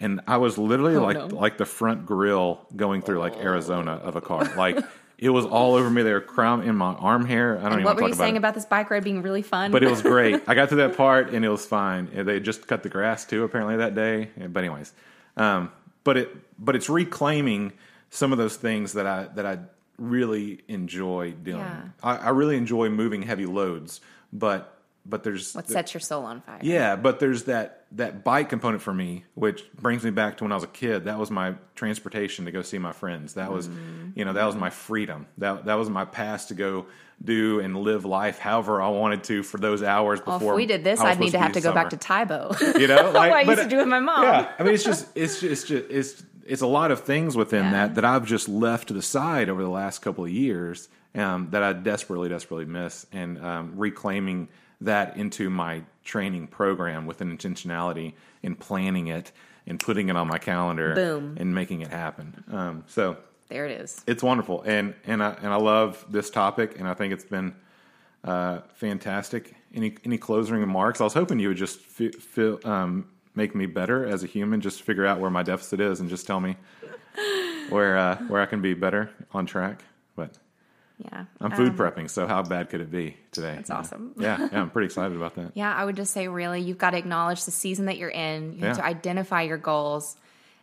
[0.00, 1.36] And I was literally like Oh, no.
[1.36, 4.44] like the front grill going through like Arizona of a car.
[4.56, 4.78] Like
[5.18, 6.02] it was all over me.
[6.02, 7.58] They were crown in my arm hair.
[7.58, 8.38] I don't And even what were you about saying it.
[8.38, 9.72] about this bike ride being really fun?
[9.72, 10.40] But it was great.
[10.46, 12.08] I got to that part and it was fine.
[12.14, 14.30] They just cut the grass too, apparently that day.
[14.36, 14.92] But anyways,
[15.36, 15.72] um,
[16.04, 17.72] but it but it's reclaiming
[18.10, 19.58] some of those things that I that I
[19.98, 21.58] really enjoy doing.
[21.58, 21.82] Yeah.
[22.04, 24.00] I, I really enjoy moving heavy loads,
[24.32, 24.77] but
[25.08, 26.58] but there's what sets your soul on fire?
[26.62, 30.52] yeah, but there's that that bike component for me, which brings me back to when
[30.52, 31.04] I was a kid.
[31.06, 33.34] That was my transportation to go see my friends.
[33.34, 33.68] That was,
[34.14, 35.26] you know, that was my freedom.
[35.38, 36.86] That that was my pass to go
[37.24, 40.52] do and live life however I wanted to for those hours Well, before.
[40.52, 41.96] if we did this, I'd need to have to go back to.
[41.96, 42.54] Tybo.
[42.80, 44.22] you know, like what I but- used to do with my mom.
[44.24, 47.36] Yeah, I mean, it's just it's just it's just it's it's a lot of things
[47.36, 47.70] within Yeah.
[47.72, 51.48] that that I've just left to the side over the last couple of years um,
[51.50, 54.48] that I desperately desperately miss, and um, reclaiming
[54.80, 59.32] that into my training program with an intentionality and planning it
[59.66, 61.36] and putting it on my calendar, Boom.
[61.38, 62.44] and making it happen.
[62.50, 63.16] Um, so
[63.48, 64.02] There it is.
[64.06, 67.54] it's wonderful, and and I and I love this topic, and I think it's been
[68.24, 69.54] uh, fantastic.
[69.74, 71.00] Any any closing remarks?
[71.00, 74.82] I was hoping you would just feel um, make me better as a human, just
[74.82, 76.56] figure out where my deficit is, and just tell me
[77.68, 79.82] where uh, where I can be better on track.
[80.16, 80.38] But
[80.98, 81.24] Yeah.
[81.40, 83.54] I'm food Um, prepping, so how bad could it be today?
[83.56, 83.76] That's Yeah.
[83.76, 84.14] awesome.
[84.18, 85.52] Yeah, yeah, I'm pretty excited about that.
[85.54, 88.52] Yeah, I would just say really, you've got to acknowledge the season that you're in.
[88.54, 88.82] You have Yeah.
[88.82, 90.16] to identify your goals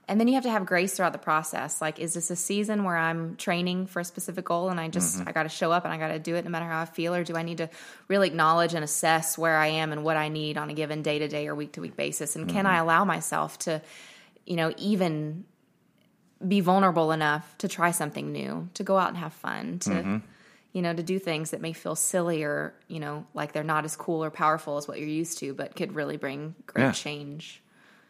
[0.08, 1.82] and then you have to have grace throughout the process.
[1.82, 5.26] Like, is this a season where I'm training for a specific goal and I just,
[5.26, 6.86] I got to show up and I got to do it no matter how I
[6.86, 7.16] feel?
[7.16, 7.70] Or do I need to
[8.08, 11.18] really acknowledge and assess where I am and what I need on a given day
[11.20, 12.36] to day or week to week basis?
[12.36, 13.82] And can I allow myself to,
[14.46, 15.46] you know, even
[16.46, 20.18] be vulnerable enough to try something new, to go out and have fun, to, mm-hmm.
[20.74, 23.86] you know, to do things that may feel silly or, you know, like they're not
[23.86, 26.92] as cool or powerful as what you're used to, but could really bring great Yeah.
[26.92, 27.62] change.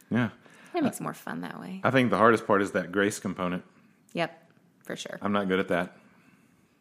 [0.10, 0.30] Yeah.
[0.74, 1.80] It makes more fun that way.
[1.84, 3.64] I think the hardest part is that grace component.
[4.14, 4.52] Yep,
[4.84, 5.18] for sure.
[5.22, 5.96] I'm not good at that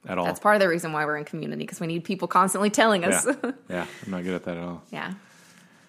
[0.08, 0.24] at all.
[0.24, 3.04] That's part of the reason why we're in community because we need people constantly telling
[3.04, 3.24] us.
[3.26, 3.50] Yeah.
[3.68, 3.86] yeah.
[4.04, 4.82] I'm not good at that at all.
[4.90, 5.12] Yeah.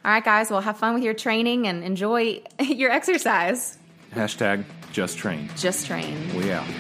[0.04, 0.52] All right, guys.
[0.52, 3.78] Well, have fun with your training and enjoy your exercise.
[4.16, 5.50] Hashtag just train.
[5.56, 6.36] Just train.
[6.36, 6.66] We out.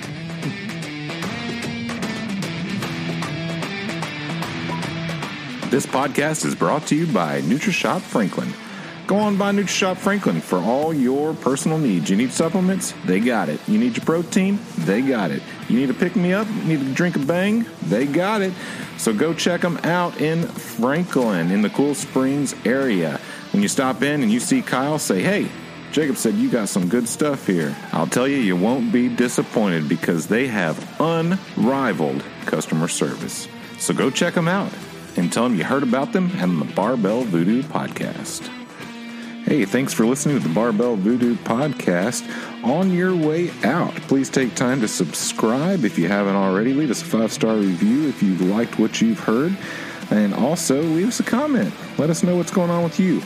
[5.76, 8.54] This podcast is brought to you by NutriShop Franklin.
[9.08, 12.10] Go on by NutriShop Franklin for all your personal needs.
[12.10, 12.94] You need supplements?
[13.04, 13.60] They got it.
[13.68, 14.60] You need your protein?
[14.78, 15.44] They got it.
[15.68, 16.48] You need a pick me up?
[16.48, 17.66] You need to drink a bang?
[17.82, 18.54] They got it.
[18.98, 23.20] So go check them out in Franklin in the Cool Springs area.
[23.52, 25.50] When you stop in and you see Kyle, say, hey,
[25.96, 27.74] Jacob said you got some good stuff here.
[27.94, 33.48] I'll tell you, you won't be disappointed because they have unrivaled customer service.
[33.78, 34.74] So go check them out
[35.16, 38.46] and tell them you heard about them and the Barbell Voodoo podcast.
[39.46, 42.30] Hey, thanks for listening to the Barbell Voodoo podcast.
[42.66, 46.74] On your way out, please take time to subscribe if you haven't already.
[46.74, 49.58] Leave us a five star review if you've liked what you've heard.
[50.12, 51.74] And also, leave us a comment.
[51.98, 53.22] Let us know what's going on with you.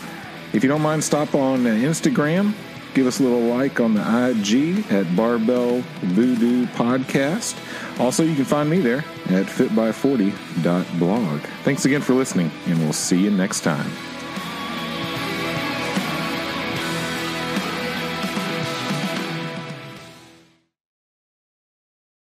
[0.54, 2.54] If you don't mind, stop on Instagram.
[2.95, 7.56] Give us a little like on the IG at Barbell Voodoo Podcast.
[8.00, 11.41] Also, you can find me there at fitby40.blog.
[11.64, 13.91] Thanks again for listening, and we'll see you next time.